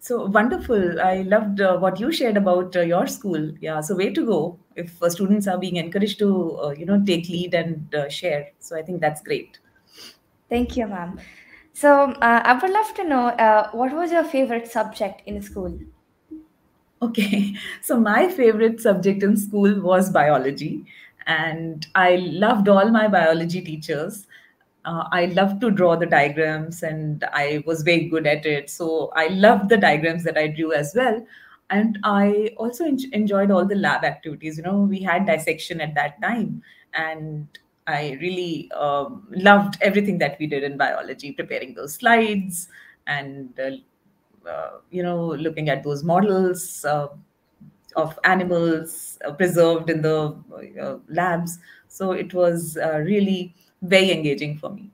So 0.00 0.26
wonderful. 0.26 1.00
I 1.00 1.22
loved 1.22 1.60
uh, 1.62 1.78
what 1.78 1.98
you 1.98 2.12
shared 2.12 2.36
about 2.36 2.76
uh, 2.76 2.80
your 2.80 3.06
school. 3.06 3.52
Yeah 3.60 3.80
so 3.80 3.96
way 3.96 4.12
to 4.12 4.26
go 4.26 4.58
if 4.76 5.02
uh, 5.02 5.08
students 5.08 5.46
are 5.46 5.58
being 5.58 5.76
encouraged 5.76 6.18
to 6.18 6.58
uh, 6.58 6.70
you 6.70 6.86
know 6.86 7.02
take 7.04 7.28
lead 7.28 7.54
and 7.54 7.94
uh, 7.94 8.08
share. 8.08 8.48
So 8.58 8.76
i 8.76 8.82
think 8.82 9.00
that's 9.00 9.22
great. 9.22 9.58
Thank 10.50 10.76
you 10.76 10.86
ma'am. 10.86 11.18
So 11.72 12.12
uh, 12.12 12.40
i 12.44 12.52
would 12.52 12.70
love 12.70 12.94
to 12.94 13.04
know 13.04 13.24
what 13.72 13.92
was 13.92 14.12
your 14.12 14.24
favorite 14.24 14.70
subject 14.70 15.22
in 15.26 15.42
school? 15.42 15.78
Okay. 17.02 17.54
So 17.82 17.98
my 18.00 18.28
favorite 18.28 18.80
subject 18.80 19.22
in 19.22 19.36
school 19.36 19.80
was 19.80 20.10
biology 20.10 20.84
and 21.26 21.86
I 21.94 22.16
loved 22.16 22.68
all 22.68 22.90
my 22.90 23.08
biology 23.08 23.60
teachers. 23.60 24.26
Uh, 24.84 25.04
I 25.12 25.26
loved 25.26 25.60
to 25.62 25.70
draw 25.70 25.96
the 25.96 26.06
diagrams 26.06 26.82
and 26.82 27.24
I 27.32 27.62
was 27.66 27.82
very 27.82 28.08
good 28.08 28.26
at 28.26 28.44
it. 28.44 28.68
So 28.68 29.10
I 29.16 29.28
loved 29.28 29.70
the 29.70 29.78
diagrams 29.78 30.24
that 30.24 30.36
I 30.36 30.48
drew 30.48 30.72
as 30.72 30.92
well. 30.94 31.24
And 31.70 31.98
I 32.04 32.50
also 32.58 32.84
en- 32.84 32.98
enjoyed 33.12 33.50
all 33.50 33.64
the 33.64 33.74
lab 33.74 34.04
activities. 34.04 34.58
You 34.58 34.64
know, 34.64 34.82
we 34.82 35.00
had 35.00 35.26
dissection 35.26 35.80
at 35.80 35.94
that 35.94 36.20
time. 36.20 36.62
And 36.92 37.48
I 37.86 38.18
really 38.20 38.70
um, 38.72 39.26
loved 39.30 39.78
everything 39.80 40.18
that 40.18 40.36
we 40.38 40.46
did 40.46 40.62
in 40.62 40.76
biology, 40.76 41.32
preparing 41.32 41.74
those 41.74 41.94
slides 41.94 42.68
and, 43.06 43.58
uh, 43.58 44.48
uh, 44.48 44.78
you 44.90 45.02
know, 45.02 45.28
looking 45.28 45.70
at 45.70 45.82
those 45.82 46.04
models 46.04 46.84
uh, 46.84 47.08
of 47.96 48.18
animals 48.24 49.18
uh, 49.24 49.32
preserved 49.32 49.90
in 49.90 50.02
the 50.02 50.36
uh, 50.80 50.98
labs. 51.08 51.58
So 51.88 52.12
it 52.12 52.34
was 52.34 52.76
uh, 52.76 52.98
really 52.98 53.54
very 53.82 54.10
engaging 54.10 54.58
for 54.58 54.70
me. 54.70 54.90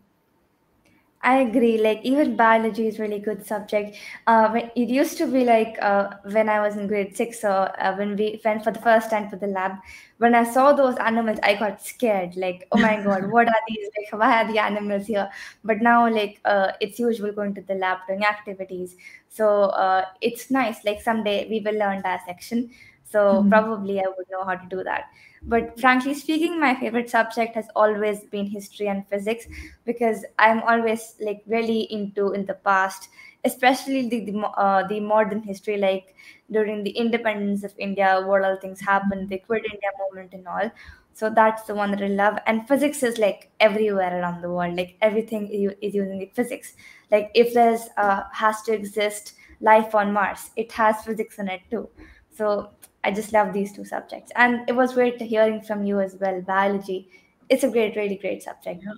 I 1.22 1.40
agree. 1.40 1.76
Like 1.76 2.00
even 2.02 2.34
biology 2.34 2.86
is 2.86 2.98
really 2.98 3.18
good 3.18 3.44
subject. 3.46 3.96
Uh, 4.26 4.58
it 4.74 4.88
used 4.88 5.18
to 5.18 5.26
be 5.26 5.44
like 5.44 5.76
uh, 5.82 6.14
when 6.32 6.48
I 6.48 6.60
was 6.60 6.76
in 6.76 6.86
grade 6.86 7.14
six, 7.14 7.44
or 7.44 7.68
uh, 7.78 7.94
when 7.96 8.16
we 8.16 8.40
went 8.42 8.64
for 8.64 8.70
the 8.70 8.80
first 8.80 9.10
time 9.10 9.28
to 9.30 9.36
the 9.36 9.46
lab. 9.46 9.72
When 10.16 10.34
I 10.34 10.44
saw 10.44 10.72
those 10.72 10.96
animals, 10.96 11.38
I 11.42 11.56
got 11.56 11.82
scared. 11.82 12.36
Like, 12.36 12.66
oh 12.72 12.78
my 12.78 13.02
god, 13.02 13.30
what 13.30 13.48
are 13.48 13.62
these? 13.68 13.86
Like, 13.98 14.18
why 14.20 14.42
are 14.42 14.50
the 14.50 14.58
animals 14.58 15.06
here? 15.08 15.28
But 15.62 15.82
now, 15.82 16.08
like, 16.10 16.40
uh, 16.46 16.72
it's 16.80 16.98
usual 16.98 17.32
going 17.32 17.54
to 17.54 17.60
the 17.60 17.74
lab 17.74 17.98
doing 18.08 18.24
activities. 18.24 18.96
So 19.28 19.64
uh, 19.86 20.06
it's 20.22 20.50
nice. 20.50 20.84
Like 20.84 21.02
someday 21.02 21.46
we 21.50 21.60
will 21.60 21.78
learn 21.78 22.00
dissection. 22.00 22.70
So 23.10 23.18
mm-hmm. 23.18 23.48
probably 23.48 24.00
I 24.00 24.04
would 24.06 24.30
know 24.30 24.44
how 24.44 24.54
to 24.54 24.66
do 24.68 24.84
that. 24.84 25.10
But 25.42 25.80
frankly 25.80 26.14
speaking, 26.14 26.60
my 26.60 26.74
favorite 26.74 27.10
subject 27.10 27.54
has 27.54 27.66
always 27.74 28.20
been 28.24 28.46
history 28.46 28.88
and 28.88 29.06
physics 29.08 29.46
because 29.84 30.24
I'm 30.38 30.62
always 30.62 31.16
like 31.20 31.42
really 31.46 31.82
into 31.92 32.32
in 32.32 32.46
the 32.46 32.54
past, 32.54 33.08
especially 33.44 34.08
the 34.08 34.30
the, 34.30 34.38
uh, 34.38 34.86
the 34.86 35.00
modern 35.00 35.42
history, 35.42 35.78
like 35.78 36.14
during 36.50 36.84
the 36.84 36.90
independence 36.90 37.64
of 37.64 37.72
India, 37.78 38.22
what 38.24 38.44
all 38.44 38.56
things 38.56 38.80
happened, 38.80 39.28
the 39.28 39.38
Quit 39.38 39.64
India 39.64 39.90
movement 39.98 40.34
and 40.34 40.46
all. 40.46 40.70
So 41.14 41.28
that's 41.28 41.64
the 41.64 41.74
one 41.74 41.90
that 41.90 42.02
I 42.02 42.06
love. 42.06 42.38
And 42.46 42.66
physics 42.68 43.02
is 43.02 43.18
like 43.18 43.50
everywhere 43.60 44.20
around 44.20 44.40
the 44.42 44.50
world. 44.50 44.76
Like 44.76 44.96
everything 45.02 45.48
is 45.48 45.94
using 45.94 46.30
physics. 46.34 46.74
Like 47.10 47.30
if 47.34 47.52
there's 47.54 47.88
uh, 47.96 48.22
has 48.32 48.62
to 48.62 48.72
exist 48.72 49.34
life 49.60 49.94
on 49.94 50.12
Mars, 50.12 50.50
it 50.56 50.70
has 50.72 51.02
physics 51.04 51.38
in 51.38 51.48
it 51.48 51.62
too. 51.70 51.88
So 52.30 52.70
I 53.04 53.10
just 53.10 53.32
love 53.32 53.52
these 53.52 53.72
two 53.72 53.84
subjects. 53.84 54.32
And 54.36 54.68
it 54.68 54.72
was 54.72 54.94
great 54.94 55.20
hearing 55.20 55.60
from 55.62 55.84
you 55.84 56.00
as 56.00 56.16
well. 56.20 56.40
Biology. 56.42 57.08
It's 57.48 57.64
a 57.64 57.70
great, 57.70 57.96
really 57.96 58.16
great 58.16 58.42
subject. 58.42 58.84
Yeah. 58.84 58.92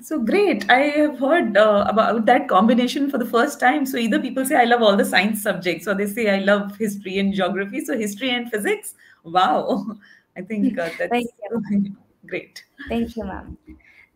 So 0.00 0.20
great. 0.20 0.70
I 0.70 0.78
have 0.78 1.18
heard 1.18 1.56
uh, 1.56 1.84
about 1.88 2.24
that 2.26 2.48
combination 2.48 3.10
for 3.10 3.18
the 3.18 3.26
first 3.26 3.58
time. 3.58 3.84
So 3.84 3.96
either 3.96 4.20
people 4.20 4.44
say 4.44 4.54
I 4.54 4.64
love 4.64 4.82
all 4.82 4.96
the 4.96 5.04
science 5.04 5.42
subjects, 5.42 5.88
or 5.88 5.94
they 5.94 6.06
say 6.06 6.30
I 6.30 6.38
love 6.38 6.76
history 6.76 7.18
and 7.18 7.34
geography. 7.34 7.84
So 7.84 7.98
history 7.98 8.30
and 8.30 8.50
physics. 8.50 8.94
Wow. 9.24 9.98
I 10.36 10.42
think 10.42 10.78
uh, 10.78 10.90
that's 10.98 11.26
great. 12.26 12.64
Thank 12.88 13.16
you, 13.16 13.24
ma'am. 13.24 13.58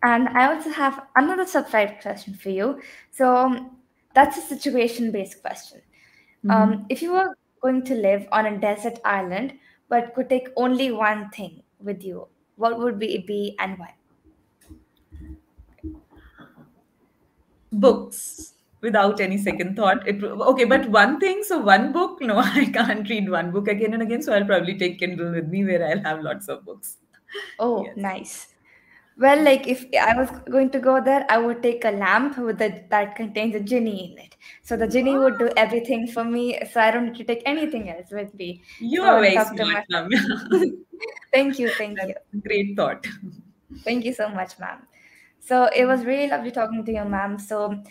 And 0.04 0.28
I 0.28 0.54
also 0.54 0.70
have 0.70 1.06
another 1.16 1.46
subscribe 1.46 2.00
question 2.00 2.34
for 2.34 2.50
you. 2.50 2.80
So 3.10 3.36
um, 3.36 3.76
that's 4.14 4.38
a 4.38 4.42
situation 4.42 5.10
based 5.10 5.42
question. 5.42 5.80
Mm-hmm. 6.44 6.50
Um, 6.50 6.86
if 6.88 7.02
you 7.02 7.12
were 7.14 7.36
going 7.64 7.82
to 7.90 7.94
live 7.94 8.26
on 8.32 8.46
a 8.46 8.58
desert 8.58 8.98
island 9.04 9.58
but 9.88 10.14
could 10.14 10.28
take 10.28 10.48
only 10.56 10.90
one 10.92 11.28
thing 11.30 11.62
with 11.80 12.02
you, 12.04 12.28
what 12.56 12.78
would 12.78 12.98
be 12.98 13.14
it 13.16 13.26
be 13.26 13.56
and 13.58 13.78
why? 13.78 13.94
Books 17.72 18.54
without 18.80 19.20
any 19.20 19.36
second 19.36 19.76
thought. 19.76 20.06
It 20.06 20.22
okay, 20.22 20.64
but 20.64 20.88
one 20.90 21.18
thing, 21.20 21.42
so 21.42 21.58
one 21.58 21.92
book, 21.92 22.20
no, 22.20 22.38
I 22.44 22.66
can't 22.66 23.08
read 23.08 23.28
one 23.28 23.50
book 23.50 23.68
again 23.68 23.92
and 23.94 24.02
again. 24.02 24.22
So 24.22 24.32
I'll 24.32 24.44
probably 24.46 24.78
take 24.78 24.98
Kindle 24.98 25.32
with 25.32 25.48
me 25.48 25.64
where 25.64 25.84
I'll 25.86 26.02
have 26.02 26.22
lots 26.22 26.48
of 26.48 26.64
books. 26.64 26.98
Oh, 27.58 27.92
yes. 27.96 27.96
nice. 27.96 28.53
Well, 29.16 29.44
like 29.44 29.68
if 29.68 29.86
I 30.00 30.16
was 30.16 30.28
going 30.50 30.70
to 30.70 30.80
go 30.80 31.00
there, 31.00 31.24
I 31.28 31.38
would 31.38 31.62
take 31.62 31.84
a 31.84 31.90
lamp 31.90 32.36
with 32.36 32.58
the, 32.58 32.82
that 32.90 33.14
contains 33.14 33.54
a 33.54 33.60
genie 33.60 34.12
in 34.12 34.18
it. 34.18 34.36
So 34.62 34.76
the 34.76 34.88
genie 34.88 35.16
would 35.16 35.38
do 35.38 35.50
everything 35.56 36.08
for 36.08 36.24
me. 36.24 36.58
So 36.72 36.80
I 36.80 36.90
don't 36.90 37.06
need 37.06 37.14
to 37.16 37.24
take 37.24 37.42
anything 37.46 37.90
else 37.90 38.10
with 38.10 38.34
me. 38.34 38.62
You 38.80 39.02
so 39.02 39.06
are 39.06 39.20
very 39.20 39.38
smart, 39.38 39.84
thank 41.32 41.58
you, 41.60 41.68
thank 41.68 41.98
That's 41.98 42.08
you. 42.08 42.40
Great 42.40 42.76
thought. 42.76 43.06
Thank 43.84 44.04
you 44.04 44.12
so 44.12 44.28
much, 44.28 44.58
ma'am. 44.58 44.82
So 45.38 45.68
it 45.76 45.84
was 45.84 46.06
really 46.06 46.26
lovely 46.26 46.50
talking 46.50 46.84
to 46.86 46.92
you, 46.92 47.04
ma'am. 47.04 47.38
So 47.38 47.82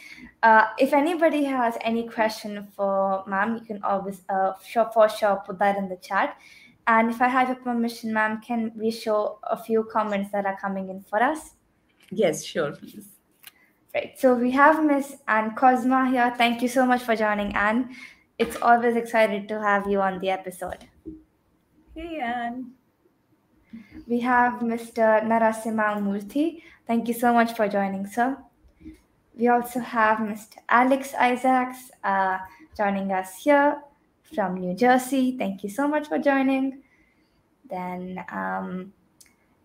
uh, 0.42 0.66
if 0.80 0.92
anybody 0.92 1.44
has 1.44 1.78
any 1.82 2.08
question 2.10 2.68
for 2.76 3.24
ma'am, 3.28 3.56
you 3.56 3.62
can 3.62 3.84
always 3.84 4.24
uh, 4.28 4.54
sure 4.66 4.90
for 4.92 5.08
sure 5.08 5.42
put 5.46 5.60
that 5.60 5.78
in 5.78 5.88
the 5.88 5.98
chat. 5.98 6.36
And 6.88 7.12
if 7.12 7.22
I 7.22 7.28
have 7.28 7.48
your 7.48 7.58
permission, 7.58 8.14
ma'am, 8.14 8.42
can 8.46 8.72
we 8.76 8.92
show 8.92 9.40
a 9.44 9.58
few 9.58 9.84
comments 9.92 10.32
that 10.32 10.46
are 10.46 10.58
coming 10.60 10.90
in 10.90 11.02
for 11.02 11.22
us? 11.24 11.52
Yes, 12.12 12.44
sure, 12.44 12.74
please. 12.74 13.08
Right. 13.94 14.20
So 14.20 14.34
we 14.34 14.52
have 14.52 14.84
Miss 14.84 15.18
Anne 15.28 15.56
Cosma 15.56 16.10
here. 16.10 16.34
Thank 16.38 16.62
you 16.62 16.68
so 16.68 16.86
much 16.86 17.04
for 17.04 17.16
joining, 17.16 17.56
Anne. 17.56 17.96
It's 18.38 18.58
always 18.58 18.96
excited 18.96 19.48
to 19.48 19.62
have 19.62 19.88
you 19.88 20.02
on 20.02 20.20
the 20.20 20.30
episode. 20.30 20.90
Hey, 21.96 22.20
Anne. 22.20 22.72
We 24.08 24.20
have 24.20 24.60
Mr. 24.62 25.24
Narasimha 25.24 26.02
Murthy. 26.02 26.64
Thank 26.86 27.08
you 27.08 27.14
so 27.14 27.34
much 27.34 27.54
for 27.56 27.68
joining, 27.68 28.08
sir. 28.08 28.38
We 29.36 29.48
also 29.48 29.80
have 29.80 30.18
Mr. 30.18 30.58
Alex 30.70 31.14
Isaacs 31.14 31.92
uh, 32.04 32.40
joining 32.76 33.12
us 33.12 33.38
here 33.38 33.82
from 34.34 34.56
New 34.56 34.76
Jersey. 34.76 35.38
Thank 35.38 35.64
you 35.64 35.70
so 35.70 35.88
much 35.88 36.08
for 36.08 36.18
joining. 36.20 36.84
Then 37.70 38.24
um, 38.32 38.94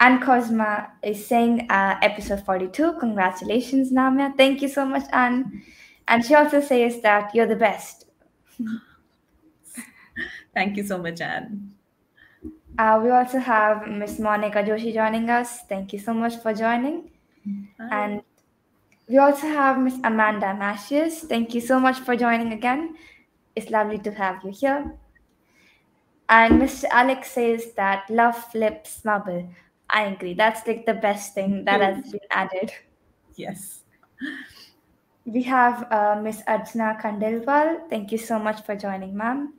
Anne 0.01 0.21
Cosma 0.21 0.91
is 1.03 1.27
saying 1.27 1.71
uh, 1.71 1.99
episode 2.03 2.45
42. 2.45 2.95
Congratulations, 3.01 3.93
Namya. 3.93 4.37
Thank 4.37 4.63
you 4.63 4.69
so 4.69 4.85
much, 4.85 5.05
Anne. 5.13 5.63
And 6.07 6.25
she 6.25 6.35
also 6.35 6.61
says 6.61 7.01
that 7.03 7.35
you're 7.35 7.47
the 7.47 7.57
best. 7.57 8.07
Thank 10.55 10.77
you 10.77 10.85
so 10.85 10.99
much, 10.99 11.21
Anne. 11.21 11.73
Uh, 12.79 13.01
we 13.03 13.11
also 13.11 13.39
have 13.39 13.89
Miss 13.89 14.19
Monica 14.19 14.63
Joshi 14.63 14.95
joining 14.95 15.29
us. 15.29 15.63
Thank 15.69 15.93
you 15.93 15.99
so 15.99 16.15
much 16.15 16.37
for 16.37 16.55
joining. 16.55 17.11
Hi. 17.81 18.05
And 18.05 18.23
we 19.09 19.19
also 19.19 19.49
have 19.49 19.81
Miss 19.81 19.95
Amanda 20.05 20.55
Mashius. 20.55 21.27
Thank 21.29 21.55
you 21.55 21.61
so 21.61 21.81
much 21.81 21.99
for 22.01 22.15
joining 22.15 22.53
again. 22.53 22.95
It's 23.59 23.71
lovely 23.71 23.99
to 23.99 24.13
have 24.13 24.45
you 24.45 24.53
here. 24.53 24.95
And 26.29 26.63
Mr. 26.63 26.85
Alex 26.93 27.33
says 27.33 27.73
that 27.73 28.09
love 28.09 28.37
flips 28.53 29.01
smubble. 29.03 29.51
I 29.91 30.05
agree. 30.05 30.35
That's 30.35 30.65
like 30.65 30.87
the 30.87 30.95
best 30.95 31.35
thing 31.35 31.65
that 31.65 31.81
has 31.81 32.13
been 32.13 32.21
added. 32.31 32.73
Yes. 33.35 33.83
We 35.25 35.43
have 35.43 35.91
uh, 35.91 36.21
Miss 36.23 36.41
Arjuna 36.47 36.99
Kandelwal. 37.03 37.91
Thank 37.91 38.13
you 38.13 38.19
so 38.19 38.39
much 38.39 38.65
for 38.65 38.77
joining, 38.77 39.17
ma'am. 39.17 39.55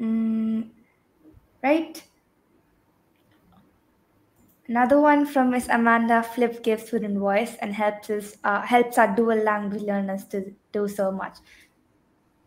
Mm, 0.00 0.70
right. 1.62 2.02
Another 4.68 5.00
one 5.00 5.24
from 5.24 5.52
Miss 5.52 5.68
Amanda. 5.70 6.22
Flip 6.22 6.62
gives 6.62 6.88
student 6.88 7.18
voice 7.18 7.56
and 7.62 7.72
helps 7.72 8.10
us 8.10 8.36
uh, 8.44 8.60
helps 8.60 8.98
our 8.98 9.14
dual 9.16 9.36
language 9.42 9.82
learners 9.82 10.26
to 10.26 10.54
do 10.72 10.86
so 10.86 11.10
much. 11.10 11.38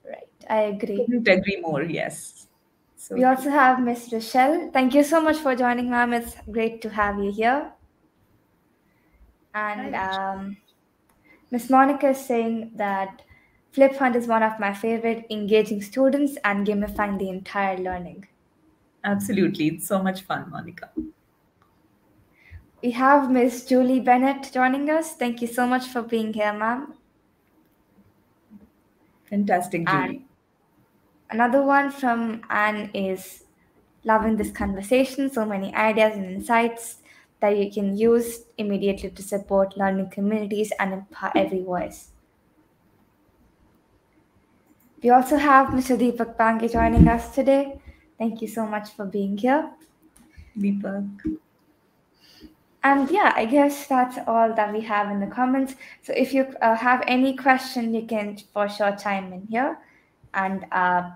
Right. 0.03 0.27
I 0.49 0.61
agree. 0.73 1.05
Couldn't 1.05 1.27
agree 1.27 1.61
more. 1.61 1.83
Yes. 1.83 2.47
So 2.95 3.15
We 3.15 3.25
also 3.25 3.49
have 3.49 3.81
Miss 3.83 4.13
Rochelle. 4.13 4.71
Thank 4.71 4.93
you 4.93 5.03
so 5.03 5.19
much 5.19 5.35
for 5.39 5.53
joining, 5.57 5.89
ma'am. 5.89 6.13
It's 6.13 6.37
great 6.49 6.81
to 6.83 6.89
have 6.91 7.19
you 7.21 7.33
here. 7.33 7.73
And 9.53 9.93
Hi, 9.93 9.95
um, 9.95 10.57
Miss 11.51 11.69
Monica 11.69 12.09
is 12.09 12.25
saying 12.25 12.73
that 12.77 13.23
Flip 13.73 13.95
Hunt 13.97 14.15
is 14.15 14.27
one 14.27 14.43
of 14.43 14.59
my 14.59 14.73
favorite, 14.73 15.25
engaging 15.29 15.81
students 15.81 16.37
and 16.43 16.67
gamifying 16.67 17.19
the 17.19 17.29
entire 17.29 17.77
learning. 17.77 18.27
absolutely, 19.03 19.67
it's 19.67 19.87
so 19.87 20.01
much 20.03 20.21
fun, 20.21 20.49
Monica. 20.51 20.91
We 22.81 22.89
have 22.93 23.29
Miss 23.29 23.65
Julie 23.65 23.99
Bennett 23.99 24.51
joining 24.51 24.89
us. 24.89 25.13
Thank 25.15 25.43
you 25.43 25.47
so 25.47 25.67
much 25.67 25.85
for 25.89 26.01
being 26.01 26.33
here, 26.33 26.53
ma'am. 26.53 26.95
Fantastic, 29.29 29.87
And 29.87 30.13
Julie. 30.13 30.25
another 31.29 31.63
one 31.63 31.91
from 31.91 32.41
Anne 32.49 32.89
is 32.93 33.45
loving 34.03 34.37
this 34.37 34.51
conversation. 34.51 35.29
So 35.31 35.45
many 35.45 35.73
ideas 35.75 36.15
and 36.17 36.25
insights 36.25 36.97
that 37.39 37.57
you 37.57 37.71
can 37.71 37.97
use 37.97 38.45
immediately 38.57 39.11
to 39.11 39.21
support 39.23 39.77
learning 39.77 40.09
communities 40.09 40.71
and 40.79 40.93
empower 40.93 41.31
every 41.35 41.61
voice. 41.63 42.11
We 45.01 45.09
also 45.09 45.37
have 45.37 45.69
Mr. 45.69 45.97
Deepak 45.97 46.37
Pange 46.37 46.71
joining 46.71 47.07
us 47.07 47.33
today. 47.33 47.81
Thank 48.19 48.41
you 48.43 48.47
so 48.47 48.65
much 48.67 48.89
for 48.91 49.05
being 49.05 49.35
here. 49.37 49.71
Deepak. 50.57 51.37
And 52.87 53.11
yeah, 53.11 53.33
I 53.35 53.43
guess 53.43 53.85
that's 53.87 54.17
all 54.27 54.53
that 54.53 54.71
we 54.71 54.79
have 54.81 55.11
in 55.11 55.19
the 55.19 55.27
comments. 55.27 55.75
So 56.03 56.13
if 56.15 56.33
you 56.33 56.43
uh, 56.61 56.75
have 56.75 57.03
any 57.05 57.35
question, 57.35 57.93
you 57.93 58.03
can 58.05 58.37
for 58.53 58.69
sure 58.69 58.95
chime 58.95 59.33
in 59.33 59.45
here. 59.47 59.77
And 60.33 60.65
uh, 60.71 61.09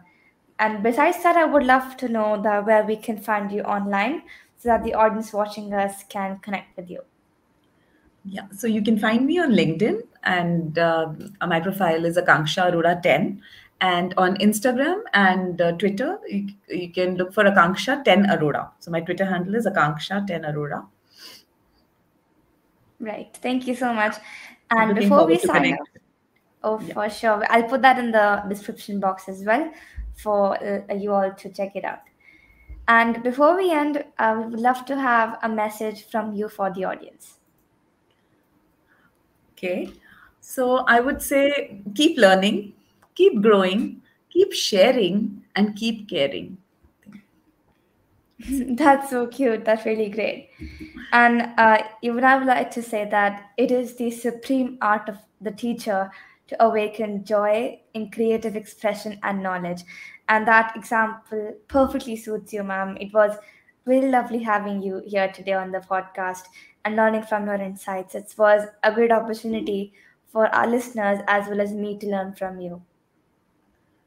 and 0.59 0.83
besides 0.83 1.23
that, 1.23 1.37
I 1.37 1.45
would 1.45 1.63
love 1.63 1.95
to 2.01 2.09
know 2.09 2.41
that 2.41 2.65
where 2.65 2.83
we 2.83 2.97
can 2.97 3.17
find 3.17 3.53
you 3.53 3.61
online, 3.61 4.23
so 4.57 4.67
that 4.67 4.83
the 4.83 4.93
audience 4.95 5.31
watching 5.31 5.73
us 5.73 6.03
can 6.09 6.39
connect 6.39 6.75
with 6.75 6.89
you. 6.89 7.01
Yeah, 8.25 8.47
so 8.51 8.67
you 8.67 8.83
can 8.83 8.99
find 8.99 9.25
me 9.25 9.39
on 9.39 9.51
LinkedIn, 9.51 10.01
and 10.23 10.77
uh, 10.77 11.13
my 11.47 11.61
profile 11.61 12.03
is 12.05 12.17
Akanksha 12.17 12.69
Arora 12.69 13.01
10. 13.01 13.41
And 13.79 14.13
on 14.17 14.35
Instagram 14.37 15.03
and 15.13 15.61
uh, 15.61 15.71
Twitter, 15.71 16.19
you, 16.27 16.49
you 16.67 16.91
can 16.91 17.15
look 17.15 17.33
for 17.33 17.45
Akanksha 17.45 18.03
10 18.03 18.25
Arora. 18.25 18.71
So 18.79 18.91
my 18.91 18.99
Twitter 18.99 19.25
handle 19.25 19.55
is 19.55 19.65
Akanksha 19.65 20.27
10 20.27 20.43
Arora. 20.43 20.85
Right. 23.01 23.35
Thank 23.41 23.65
you 23.67 23.75
so 23.75 23.93
much. 23.93 24.15
And 24.69 24.95
before 24.95 25.25
we 25.25 25.37
sign 25.39 25.63
connect. 25.63 25.81
off, 25.81 25.87
oh 26.63 26.79
Yeah. 26.79 26.93
for 26.93 27.09
sure, 27.09 27.45
I'll 27.49 27.67
put 27.67 27.81
that 27.81 27.97
in 27.97 28.11
the 28.11 28.43
description 28.47 28.99
box 28.99 29.27
as 29.27 29.43
well 29.43 29.71
for 30.13 30.55
uh, 30.63 30.93
you 30.93 31.11
all 31.11 31.33
to 31.33 31.49
check 31.49 31.75
it 31.75 31.83
out. 31.83 32.01
And 32.87 33.23
before 33.23 33.57
we 33.57 33.71
end, 33.71 34.05
uh, 34.19 34.35
we 34.37 34.51
would 34.51 34.59
love 34.59 34.85
to 34.85 34.95
have 34.99 35.39
a 35.41 35.49
message 35.49 36.05
from 36.11 36.33
you 36.33 36.47
for 36.47 36.71
the 36.71 36.85
audience. 36.85 37.39
Okay. 39.53 39.91
So 40.39 40.85
I 40.87 40.99
would 40.99 41.21
say 41.21 41.81
keep 41.95 42.17
learning, 42.17 42.73
keep 43.15 43.41
growing, 43.41 44.01
keep 44.29 44.53
sharing, 44.53 45.43
and 45.55 45.75
keep 45.75 46.07
caring. 46.09 46.57
That's 48.77 49.09
so 49.09 49.27
cute. 49.27 49.65
That's 49.65 49.85
really 49.85 50.09
great. 50.09 50.49
And 51.11 51.49
uh, 51.57 51.83
even 52.01 52.23
I 52.23 52.37
would 52.37 52.47
like 52.47 52.71
to 52.71 52.81
say 52.83 53.07
that 53.09 53.51
it 53.57 53.71
is 53.71 53.95
the 53.95 54.11
supreme 54.11 54.77
art 54.81 55.09
of 55.09 55.17
the 55.41 55.51
teacher 55.51 56.09
to 56.47 56.63
awaken 56.63 57.25
joy 57.25 57.79
in 57.93 58.09
creative 58.11 58.55
expression 58.55 59.19
and 59.23 59.43
knowledge. 59.43 59.83
And 60.29 60.47
that 60.47 60.73
example 60.75 61.55
perfectly 61.67 62.15
suits 62.15 62.53
you, 62.53 62.63
ma'am. 62.63 62.97
It 62.99 63.13
was 63.13 63.37
really 63.85 64.09
lovely 64.09 64.39
having 64.43 64.81
you 64.81 65.01
here 65.05 65.31
today 65.31 65.53
on 65.53 65.71
the 65.71 65.79
podcast 65.79 66.43
and 66.85 66.95
learning 66.95 67.23
from 67.23 67.45
your 67.47 67.55
insights. 67.55 68.15
It 68.15 68.33
was 68.37 68.67
a 68.83 68.93
great 68.93 69.11
opportunity 69.11 69.93
for 70.27 70.47
our 70.55 70.67
listeners 70.67 71.19
as 71.27 71.47
well 71.49 71.59
as 71.59 71.73
me 71.73 71.97
to 71.99 72.07
learn 72.07 72.33
from 72.35 72.61
you. 72.61 72.81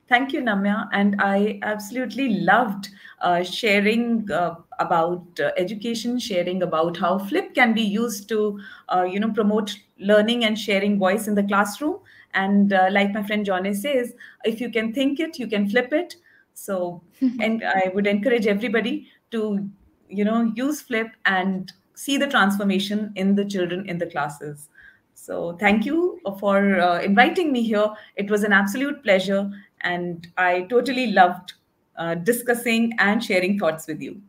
Thank 0.09 0.33
you, 0.33 0.43
Namya. 0.43 0.89
And 0.93 1.17
I 1.21 1.59
absolutely 1.63 2.41
loved 2.41 2.89
uh, 3.23 3.43
sharing 3.43 4.31
uh, 4.31 4.57
about 4.79 5.25
uh, 5.41 5.51
education, 5.57 6.19
sharing 6.19 6.63
about 6.63 6.97
how 6.99 7.19
Flip 7.19 7.55
can 7.55 7.73
be 7.73 7.83
used 7.83 8.29
to, 8.29 8.61
uh, 8.95 9.05
you 9.05 9.19
know, 9.19 9.31
promote 9.31 9.75
learning 9.99 10.45
and 10.45 10.59
sharing 10.59 10.99
voice 10.99 11.27
in 11.27 11.35
the 11.35 11.43
classroom. 11.43 12.01
And 12.35 12.73
uh, 12.73 12.89
like 12.91 13.13
my 13.15 13.23
friend 13.23 13.47
Johnny 13.47 13.73
says, 13.73 14.13
if 14.45 14.61
you 14.61 14.71
can 14.71 14.93
think 14.93 15.21
it, 15.21 15.39
you 15.39 15.47
can 15.47 15.69
flip 15.71 15.93
it. 15.93 16.17
So, 16.53 17.03
and 17.21 17.65
I 17.65 17.91
would 17.95 18.07
encourage 18.07 18.47
everybody 18.47 19.09
to, 19.31 19.69
you 20.09 20.25
know, 20.25 20.53
use 20.55 20.81
Flip 20.81 21.09
and 21.25 21.73
see 21.95 22.17
the 22.17 22.27
transformation 22.27 23.13
in 23.17 23.35
the 23.37 23.45
children 23.45 23.89
in 23.89 23.99
the 23.99 24.07
classes. 24.07 24.69
So, 25.15 25.57
thank 25.59 25.87
you 25.87 26.21
for 26.39 26.81
uh, 26.81 27.01
inviting 27.01 27.53
me 27.53 27.63
here. 27.63 27.89
It 28.17 28.31
was 28.31 28.43
an 28.43 28.53
absolute 28.53 29.03
pleasure, 29.03 29.51
and 29.85 30.27
I 30.37 30.63
totally 30.63 31.13
loved 31.13 31.53
uh, 31.97 32.17
discussing 32.17 32.93
and 32.99 33.23
sharing 33.23 33.59
thoughts 33.59 33.87
with 33.87 34.03
you. 34.03 34.21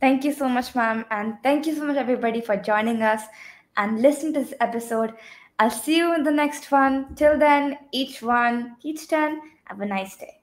Thank 0.00 0.24
you 0.24 0.32
so 0.32 0.48
much, 0.48 0.74
ma'am. 0.74 1.04
And 1.10 1.34
thank 1.42 1.66
you 1.66 1.74
so 1.74 1.84
much, 1.84 1.96
everybody, 1.96 2.40
for 2.40 2.56
joining 2.56 3.02
us 3.02 3.22
and 3.76 4.02
listening 4.02 4.34
to 4.34 4.40
this 4.40 4.54
episode. 4.60 5.12
I'll 5.58 5.70
see 5.70 5.96
you 5.96 6.14
in 6.14 6.22
the 6.22 6.30
next 6.30 6.70
one. 6.70 7.14
Till 7.14 7.38
then, 7.38 7.78
each 7.92 8.22
one, 8.22 8.76
each 8.82 9.08
10, 9.08 9.40
have 9.64 9.80
a 9.80 9.86
nice 9.86 10.16
day. 10.16 10.40